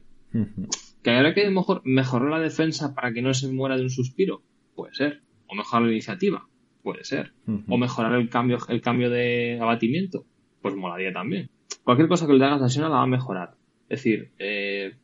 [1.01, 4.41] Que habrá que mejor, mejorar la defensa para que no se muera de un suspiro.
[4.75, 5.21] Puede ser.
[5.47, 6.47] O mejorar la iniciativa
[6.83, 7.33] puede ser.
[7.67, 10.25] O mejorar el cambio, el cambio de abatimiento,
[10.61, 11.49] pues molaría también.
[11.83, 13.55] Cualquier cosa que le hagas a Shona la va a mejorar.
[13.93, 14.95] Es decir, eh,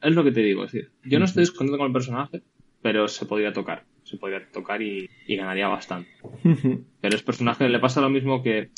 [0.00, 2.40] es lo que te digo, es decir, yo no estoy descontento con el personaje,
[2.80, 3.84] pero se podría tocar.
[4.04, 6.08] Se podría tocar y, ganaría bastante.
[7.00, 8.70] pero es personaje, le pasa lo mismo que,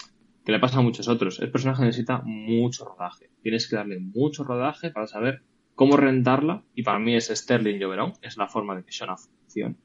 [0.47, 1.41] que le pasa a muchos otros.
[1.41, 3.29] El personaje necesita mucho rodaje.
[3.43, 5.43] Tienes que darle mucho rodaje para saber
[5.75, 6.63] cómo rentarla.
[6.75, 9.77] Y para mí es Sterling Lloverón, es la forma de que Shona funcione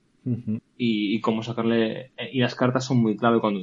[0.77, 2.13] y, cómo sacarle.
[2.15, 3.59] Eh, y las cartas son muy clave cuando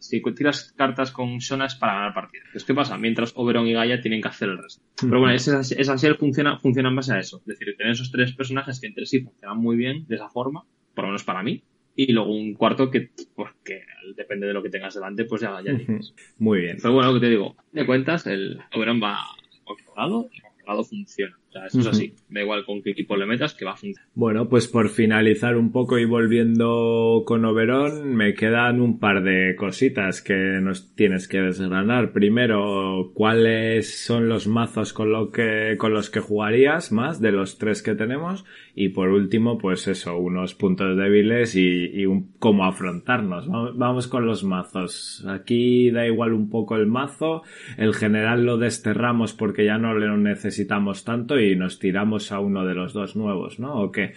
[0.00, 2.48] si tiras cartas con Shona es para ganar partidas.
[2.54, 2.96] es ¿qué pasa?
[2.98, 4.82] Mientras Oberon y Gaia tienen que hacer el resto.
[5.00, 7.38] Pero bueno, esa, esa funciona, funciona en base a eso.
[7.38, 10.64] Es decir, tener esos tres personajes que entre sí funcionan muy bien de esa forma,
[10.94, 11.62] por lo menos para mí.
[11.94, 13.82] Y luego un cuarto que, pues que
[14.14, 16.14] depende de lo que tengas delante, pues ya, ya tienes.
[16.38, 16.78] Muy bien.
[16.80, 19.18] Pero bueno, lo que te digo, de cuentas, el Oberon va
[19.64, 21.36] controlado y controlado funciona.
[21.48, 22.14] O sea, eso es así.
[22.28, 24.10] Da igual con qué equipo le metas que va a funcionar.
[24.14, 29.54] Bueno, pues por finalizar un poco y volviendo con Oberón, me quedan un par de
[29.56, 32.12] cositas que nos tienes que desgranar.
[32.12, 37.56] Primero, ¿cuáles son los mazos con, lo que, con los que jugarías más de los
[37.56, 38.44] tres que tenemos?
[38.74, 43.48] Y por último, pues eso, unos puntos débiles y, un, cómo afrontarnos.
[43.48, 45.24] Vamos, con los mazos.
[45.26, 47.42] Aquí da igual un poco el mazo.
[47.76, 52.64] El general lo desterramos porque ya no lo necesitamos tanto y nos tiramos a uno
[52.64, 53.80] de los dos nuevos, ¿no?
[53.82, 54.14] ¿O qué?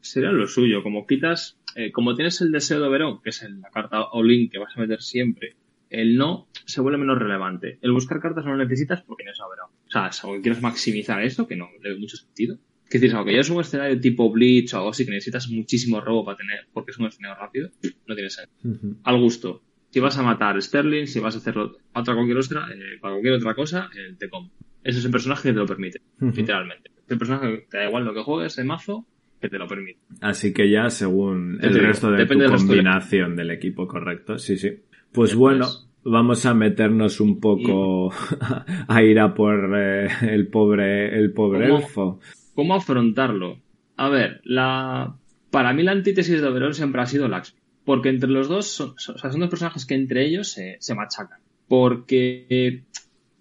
[0.00, 3.70] Sería lo suyo, como quitas, eh, como tienes el deseo de Verón, que es la
[3.70, 5.56] carta all-in que vas a meter siempre,
[5.90, 7.78] el no se vuelve menos relevante.
[7.82, 9.70] El buscar cartas no lo necesitas porque tienes a Verón.
[9.86, 12.58] O sea, si quieres maximizar esto, que no le da mucho sentido.
[12.88, 16.00] Que decir, aunque ya es un escenario tipo Bleach o algo así que necesitas muchísimo
[16.00, 17.70] robo para tener, porque es un escenario rápido,
[18.06, 18.96] no tiene sentido.
[19.04, 19.62] Al gusto.
[19.90, 23.34] Si vas a matar Sterling, si vas a hacerlo otra cualquier otra, eh, para cualquier
[23.34, 24.52] otra cosa, el te compro.
[24.84, 26.90] Ese es el personaje que te lo permite, literalmente.
[27.04, 29.06] Es el personaje que te da igual lo que juegues, de mazo,
[29.40, 29.98] que te lo permite.
[30.20, 34.38] Así que ya según el resto de tu combinación del equipo, correcto.
[34.38, 34.72] Sí, sí.
[35.10, 35.66] Pues bueno,
[36.04, 38.12] vamos a meternos un poco
[38.88, 42.20] a ir a por eh, el pobre, el pobre elfo.
[42.54, 43.58] ¿Cómo afrontarlo?
[43.96, 45.16] A ver, la
[45.50, 47.60] para mí la antítesis de Oberon siempre ha sido Laxmi.
[47.84, 51.38] Porque entre los dos son, son, dos personajes que entre ellos se, se machacan.
[51.68, 52.82] Porque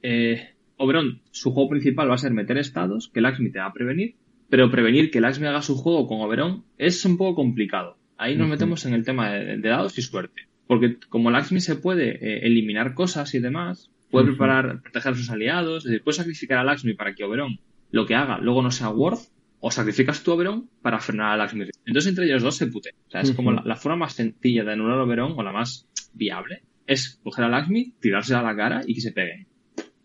[0.01, 3.73] eh, Oberon, su juego principal va a ser meter estados, que Laxmi te va a
[3.73, 4.15] prevenir,
[4.49, 7.97] pero prevenir que Laxmi haga su juego con Oberon es un poco complicado.
[8.17, 10.43] Ahí nos metemos en el tema de, dados y suerte.
[10.67, 15.29] Porque como Laxmi se puede eh, eliminar cosas y demás, puede preparar, proteger a sus
[15.29, 17.59] aliados, es decir, puede sacrificar a Laxmi para que Oberon
[17.91, 21.65] lo que haga luego no sea worth, o sacrificas tu Oberon para frenar a Laxmi.
[21.85, 22.91] Entonces entre ellos dos se pute.
[23.07, 26.63] O sea, es como la, forma más sencilla de anular Oberon, o la más viable,
[26.85, 29.47] es coger a Laxmi, tirarse a la cara y que se peguen.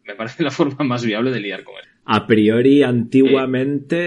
[0.09, 1.85] Me parece la forma más viable de lidiar con él.
[2.07, 3.99] A priori, antiguamente,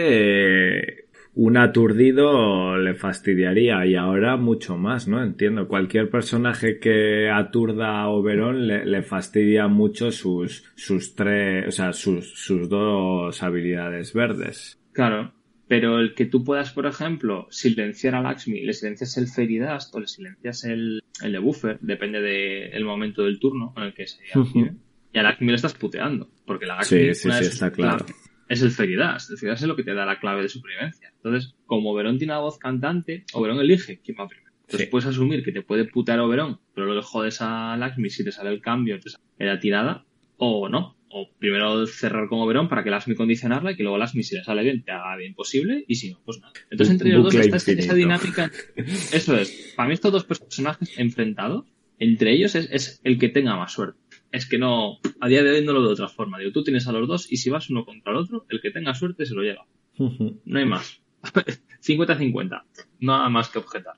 [0.80, 5.24] eh, un aturdido le fastidiaría y ahora mucho más, ¿no?
[5.24, 5.68] Entiendo.
[5.68, 12.34] Cualquier personaje que aturda a Oberon le, fastidia mucho sus, sus tres, o sea, sus,
[12.34, 14.80] sus dos habilidades verdes.
[14.93, 15.34] Claro.
[15.68, 19.99] Pero el que tú puedas, por ejemplo, silenciar a Laxmi, le silencias el Fairy o
[20.02, 24.74] le silencias el, el Buffer, depende del momento del turno en el que se active,
[25.14, 26.30] y a Laxmi le estás puteando.
[26.45, 28.05] Porque la Laxmi sí, sí, sí, está claro.
[28.47, 31.12] es el Fairy El Fairy es lo que te da la clave de supervivencia.
[31.16, 34.51] Entonces, como Oberon tiene una voz cantante, Oberon elige quién va primero.
[34.64, 38.32] Entonces puedes asumir que te puede putear Oberon, pero luego jodes a Laxmi si te
[38.32, 38.97] sale el cambio
[39.39, 40.05] en la tirada,
[40.38, 44.24] o no o primero cerrar con Oberon para que Lasmi condicionarla y que luego Lasmi,
[44.24, 46.53] si le sale bien, te haga bien posible y si no, pues nada.
[46.70, 48.51] Entonces, entre ellos dos está esa dinámica.
[48.76, 49.74] Eso es.
[49.76, 51.66] Para mí, estos dos personajes enfrentados,
[51.99, 53.99] entre ellos es, el que tenga más suerte.
[54.32, 56.40] Es que no, a día de hoy no lo veo de otra forma.
[56.40, 58.72] Digo, tú tienes a los dos y si vas uno contra el otro, el que
[58.72, 59.66] tenga suerte se lo lleva.
[60.46, 61.02] No hay más.
[61.84, 62.64] 50-50.
[63.00, 63.96] Nada más que objetar.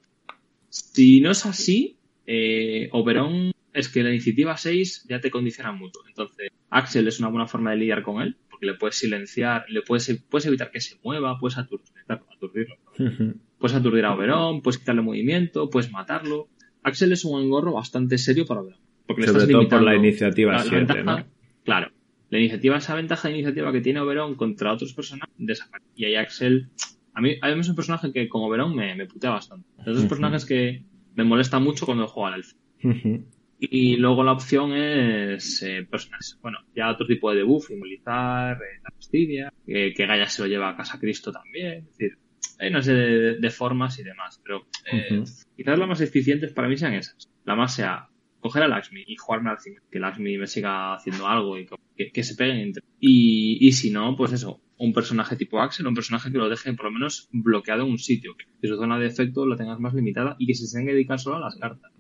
[0.70, 6.00] Si no es así, eh, Oberon es que la iniciativa 6 ya te condiciona mucho.
[6.08, 9.82] Entonces, Axel es una buena forma de lidiar con él, porque le puedes silenciar, le
[9.82, 12.78] puedes, puedes evitar que se mueva, puedes aturdirlo.
[13.60, 16.50] puedes aturdir a Oberon, puedes quitarle movimiento, puedes matarlo.
[16.84, 18.80] Axel es un engorro bastante serio para Oberon.
[19.06, 21.26] Porque Sobre todo por la iniciativa 7, ¿no?
[21.64, 21.92] Claro.
[22.30, 25.90] La iniciativa, esa ventaja de iniciativa que tiene Oberon contra otros personajes, desaparece.
[25.96, 26.70] Y ahí Axel.
[27.14, 29.68] A mí, hay un personaje que con Oberon me, me putea bastante.
[29.86, 30.84] Los dos personajes que
[31.16, 32.58] me molesta mucho cuando juego al elfo.
[33.60, 36.38] Y luego la opción es eh, personas.
[36.42, 40.70] Bueno, ya otro tipo de debuff, inmunizar, eh, la fastidia, que Gaia se lo lleva
[40.70, 41.86] a casa Cristo también.
[41.86, 42.18] Es decir,
[42.60, 44.42] hay una serie de, formas y demás.
[44.44, 45.24] Pero eh,
[45.56, 47.30] quizás las más eficientes para mí sean esas.
[47.46, 48.10] La más sea
[48.44, 51.66] coger a Laxmi y jugarme al 5, que Laxmi me siga haciendo algo y
[52.12, 52.84] que, se peguen entre.
[53.00, 56.74] Y, y si no, pues eso, un personaje tipo Axel, un personaje que lo deje
[56.74, 59.94] por lo menos bloqueado en un sitio, que su zona de efecto la tengas más
[59.94, 61.92] limitada y que se tenga que dedicar solo a las cartas,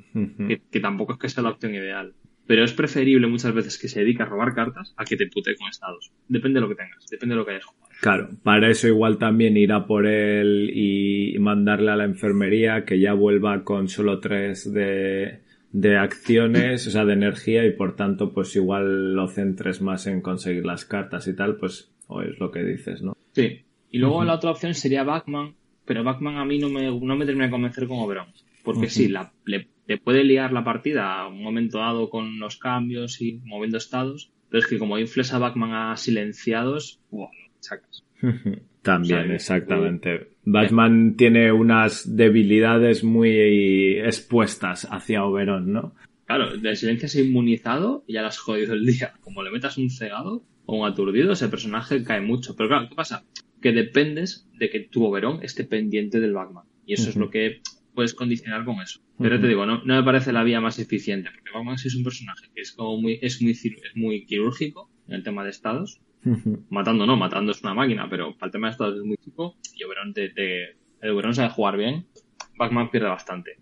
[0.70, 2.14] que, tampoco es que sea la opción ideal.
[2.46, 5.56] Pero es preferible muchas veces que se dedique a robar cartas a que te pute
[5.56, 6.12] con estados.
[6.28, 7.89] Depende de lo que tengas, depende de lo que hayas jugado.
[8.02, 13.14] Claro, para eso igual también irá por él y mandarle a la enfermería que ya
[13.14, 15.39] vuelva con solo tres de,
[15.74, 20.21] de acciones, o sea, de energía y por tanto pues igual lo centres más en
[20.21, 23.17] conseguir las cartas y tal, pues o es lo que dices, ¿no?
[23.32, 23.61] Sí.
[23.89, 25.55] Y luego la otra opción sería Batman,
[25.86, 28.28] pero Batman a mí no me, no me termina de convencer con Oberon.
[28.63, 29.67] Porque sí, la, le,
[29.97, 34.63] puede liar la partida a un momento dado con los cambios y moviendo estados, pero
[34.63, 37.30] es que como infles a Batman a silenciados, ¡buah!
[37.59, 38.03] sacas.
[38.82, 40.33] También, exactamente.
[40.46, 45.96] Batman tiene unas debilidades muy expuestas hacia Oberon, ¿no?
[46.26, 49.14] Claro, de silencias inmunizado y ya las has jodido el día.
[49.22, 52.56] Como le metas un cegado, o un aturdido, ese personaje cae mucho.
[52.56, 53.26] Pero claro, ¿qué pasa?
[53.62, 56.66] Que dependes de que tu Oberon esté pendiente del Batman.
[56.86, 57.62] Y eso es lo que
[57.94, 59.00] puedes condicionar con eso.
[59.20, 61.96] Pero te digo, no, no, me parece la vía más eficiente, porque Batman sí es
[61.96, 65.52] un personaje que es como muy, es muy, es muy quirúrgico en el tema de
[65.52, 66.02] estados.
[66.69, 69.55] Matando no, matando es una máquina, pero para el tema de estados es muy chico.
[69.76, 72.05] Y Oberon te, te, el Oberon sabe jugar bien
[72.57, 73.57] Batman pierde bastante.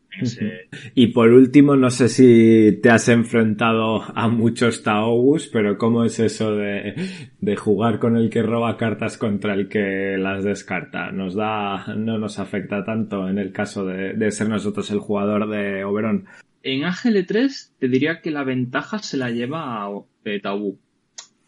[0.93, 6.19] Y por último, no sé si te has enfrentado a muchos Taogus, pero ¿cómo es
[6.19, 11.11] eso de, jugar con el que roba cartas contra el que las descarta?
[11.11, 15.83] Nos da, no nos afecta tanto en el caso de, ser nosotros el jugador de
[15.85, 16.25] Oberon.
[16.63, 19.89] En AGL3 te diría que la ventaja se la lleva a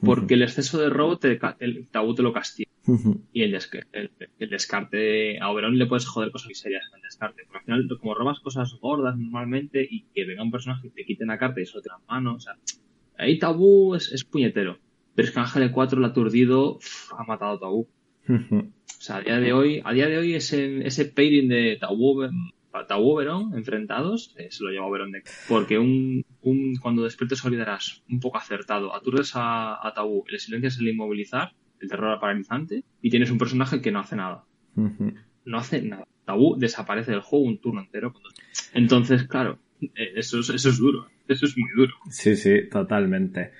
[0.03, 2.69] Porque el exceso de robo te, el Tau te lo castiga.
[3.31, 3.57] Y el,
[3.93, 7.43] el, descarte, a Oberon le puedes joder cosas muy serias en el descarte.
[7.45, 11.05] Porque al final, como robas cosas gordas normalmente y que venga un personaje y te
[11.05, 12.57] quite una carta y eso te la mano, o sea,
[13.17, 14.79] ahí Tabú es, puñetero.
[15.15, 16.79] Pero es que Ángel 4 el aturdido
[17.17, 17.87] ha matado a Tabú.
[18.27, 22.23] o sea, a día de hoy, a día de hoy ese, ese pairing de Tabú,
[22.87, 28.03] Tabú Oberon enfrentados eh, se lo lleva Oberon de porque un un, cuando despiertes olvidarás
[28.09, 33.09] un poco acertado, aturdes a, a Tabú, le silencias el inmovilizar, el terror paralizante, y
[33.09, 34.45] tienes un personaje que no hace nada.
[35.45, 36.07] No hace nada.
[36.25, 38.13] Tabú desaparece del juego un turno entero.
[38.73, 41.07] Entonces, claro, eh, eso es, eso es duro.
[41.27, 41.93] Eso es muy duro.
[42.09, 43.51] Sí, sí, totalmente.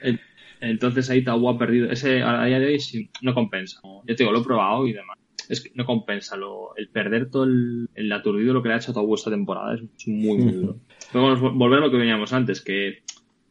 [0.60, 1.90] Entonces ahí Tabú ha perdido.
[1.90, 3.80] Ese a día de hoy no compensa.
[3.84, 5.18] Yo te digo, lo he probado y demás.
[5.50, 6.38] Es que no compensa.
[6.38, 9.76] Lo, el perder todo el, el aturdido lo que le ha hecho Tabú esta temporada
[9.76, 10.78] es muy, muy duro.
[11.14, 13.04] Vamos a volver a lo que veníamos antes, que,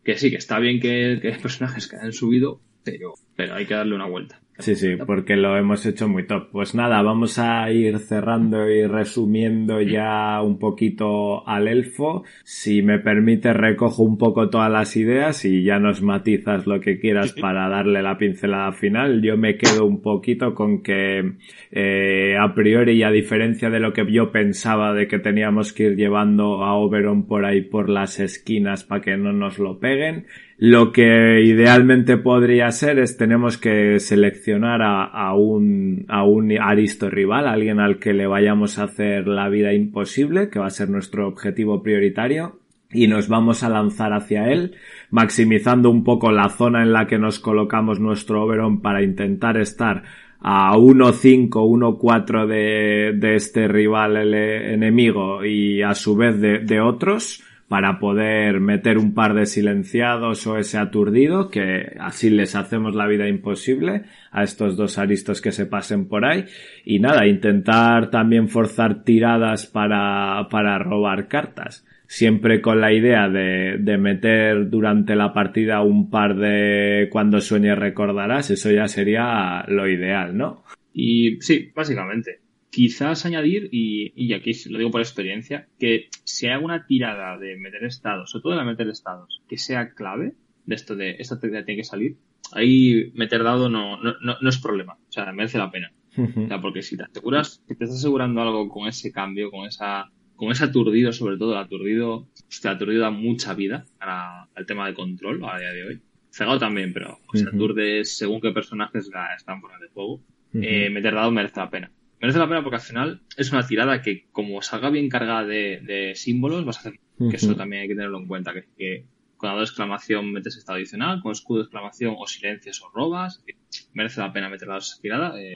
[0.04, 3.74] que sí, que está bien que, que personajes que han subido, pero, pero hay que
[3.74, 4.41] darle una vuelta.
[4.58, 6.50] Sí, sí, porque lo hemos hecho muy top.
[6.52, 12.24] Pues nada, vamos a ir cerrando y resumiendo ya un poquito al elfo.
[12.44, 17.00] Si me permite, recojo un poco todas las ideas y ya nos matizas lo que
[17.00, 19.22] quieras para darle la pincelada final.
[19.22, 21.32] Yo me quedo un poquito con que,
[21.70, 25.84] eh, a priori y a diferencia de lo que yo pensaba de que teníamos que
[25.84, 30.26] ir llevando a Oberon por ahí por las esquinas para que no nos lo peguen,
[30.64, 37.48] lo que idealmente podría ser es tenemos que seleccionar a, un, a un aristo rival,
[37.48, 41.26] alguien al que le vayamos a hacer la vida imposible, que va a ser nuestro
[41.26, 42.60] objetivo prioritario,
[42.92, 44.76] y nos vamos a lanzar hacia él,
[45.10, 50.04] maximizando un poco la zona en la que nos colocamos nuestro Oberon para intentar estar
[50.38, 57.42] a 1-5, 1-4 de, de este rival enemigo y a su vez de otros,
[57.72, 63.06] para poder meter un par de silenciados o ese aturdido, que así les hacemos la
[63.06, 66.44] vida imposible a estos dos aristos que se pasen por ahí.
[66.84, 71.86] Y nada, intentar también forzar tiradas para, para robar cartas.
[72.06, 77.78] Siempre con la idea de, de meter durante la partida un par de cuando sueñes
[77.78, 80.62] recordarás, eso ya sería lo ideal, ¿no?
[80.92, 82.42] Y sí, básicamente
[82.72, 87.56] quizás añadir, y, y aquí lo digo por experiencia, que si hay alguna tirada de
[87.58, 90.32] meter estados, sobre todo de meter estados, que sea clave,
[90.64, 92.16] de esto de esta tiene que salir,
[92.52, 95.92] ahí meter dado no, no, no, es problema, o sea, merece la pena.
[96.16, 99.66] O sea, porque si te aseguras, si te estás asegurando algo con ese cambio, con
[99.66, 102.28] esa, con ese aturdido, sobre todo el aturdido,
[102.62, 106.00] el aturdido da mucha vida para, al tema de control a día de hoy.
[106.30, 110.22] Cegado también, pero si aturdes según qué personajes están fuera de juego,
[110.54, 111.90] eh, meter dado merece la pena
[112.22, 116.12] merece la pena porque al final es una tirada que como salga bien cargada de,
[116.14, 119.06] símbolos vas a hacer que eso también hay que tenerlo en cuenta que,
[119.36, 123.44] con dado de exclamación metes estado adicional con escudo de exclamación o silencias o robas
[123.92, 125.54] merece la pena meter la tirada eh,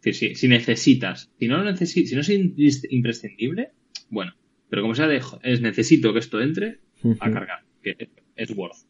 [0.00, 3.70] si, si, necesitas si no lo si no es imprescindible
[4.10, 4.34] bueno
[4.68, 6.80] pero como sea de es necesito que esto entre
[7.20, 8.86] a cargar que es worth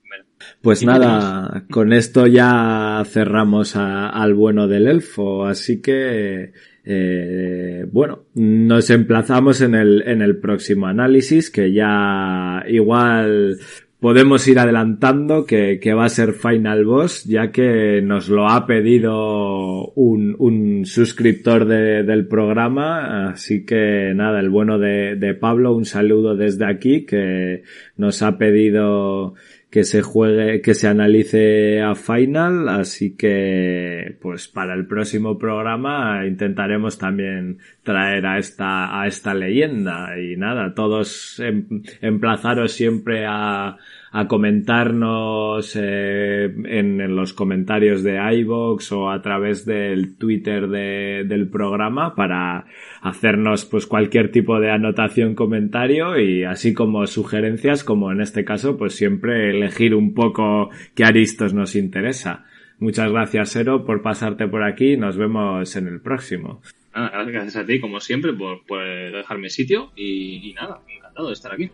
[0.61, 6.53] pues nada, con esto ya cerramos al bueno del elfo, así que
[6.89, 13.59] eh, bueno, nos emplazamos en el, en el próximo análisis que ya igual
[13.99, 18.67] podemos ir adelantando que, que, va a ser Final Boss, ya que nos lo ha
[18.67, 23.31] pedido un, un suscriptor de, del programa.
[23.31, 27.65] Así que nada, el bueno de, de Pablo, un saludo desde aquí, que
[27.97, 29.35] nos ha pedido
[29.77, 36.25] que se juegue, que se analice a final, así que pues para el próximo programa
[36.27, 40.19] intentaremos también traer a esta, a esta leyenda.
[40.19, 43.77] Y nada, todos em, emplazaros siempre a,
[44.17, 51.51] a comentarnos eh, en, los comentarios de iVoox o a través del Twitter de, del
[51.51, 52.65] programa para
[53.03, 58.79] hacernos pues cualquier tipo de anotación, comentario y así como sugerencias, como en este caso,
[58.79, 62.47] pues siempre elegir un poco qué aristos nos interesa.
[62.79, 64.97] Muchas gracias, Ero, por pasarte por aquí.
[64.97, 66.63] Nos vemos en el próximo.
[66.95, 71.53] gracias a ti, como siempre, por, por dejarme sitio y, y nada, encantado de estar
[71.53, 71.71] aquí.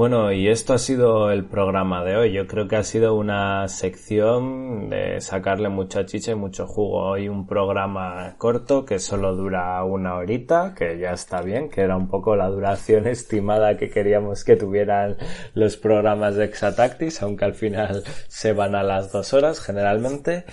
[0.00, 2.32] Bueno, y esto ha sido el programa de hoy.
[2.32, 7.10] Yo creo que ha sido una sección de sacarle mucha chicha y mucho jugo.
[7.10, 11.98] Hoy un programa corto que solo dura una horita, que ya está bien, que era
[11.98, 15.18] un poco la duración estimada que queríamos que tuvieran
[15.52, 20.46] los programas de Exatactis, aunque al final se van a las dos horas generalmente.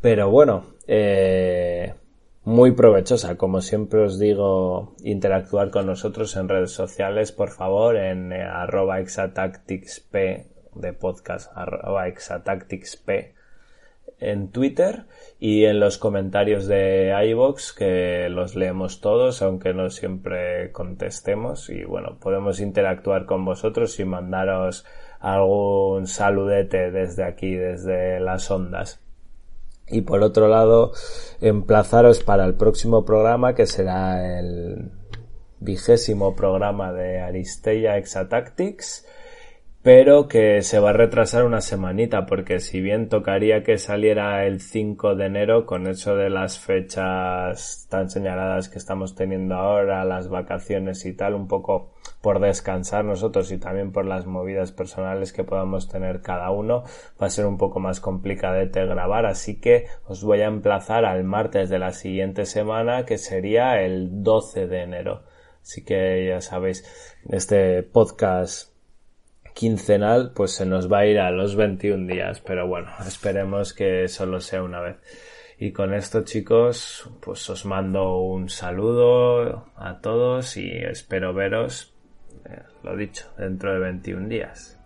[0.00, 1.92] Pero bueno, eh,
[2.48, 3.36] muy provechosa.
[3.36, 9.00] Como siempre os digo, interactuar con nosotros en redes sociales, por favor, en eh, arroba
[9.00, 10.14] exatacticsp
[10.74, 13.10] de podcast, arroba exatacticsp
[14.20, 15.04] en Twitter
[15.38, 21.84] y en los comentarios de iVoox que los leemos todos, aunque no siempre contestemos y
[21.84, 24.86] bueno, podemos interactuar con vosotros y mandaros
[25.20, 29.02] algún saludete desde aquí, desde las ondas.
[29.90, 30.92] Y por otro lado,
[31.40, 34.90] emplazaros para el próximo programa que será el
[35.60, 39.04] vigésimo programa de Aristeia Exatactics
[39.82, 44.60] pero que se va a retrasar una semanita porque si bien tocaría que saliera el
[44.60, 50.28] 5 de enero con eso de las fechas tan señaladas que estamos teniendo ahora, las
[50.28, 55.44] vacaciones y tal, un poco por descansar nosotros y también por las movidas personales que
[55.44, 56.82] podamos tener cada uno,
[57.20, 61.24] va a ser un poco más complicadete grabar, así que os voy a emplazar al
[61.24, 65.22] martes de la siguiente semana que sería el 12 de enero.
[65.62, 66.84] Así que ya sabéis,
[67.28, 68.72] este podcast
[69.54, 74.06] quincenal, pues se nos va a ir a los 21 días, pero bueno, esperemos que
[74.08, 74.96] solo sea una vez.
[75.58, 81.92] Y con esto chicos, pues os mando un saludo a todos y espero veros,
[82.44, 84.77] eh, lo dicho, dentro de 21 días.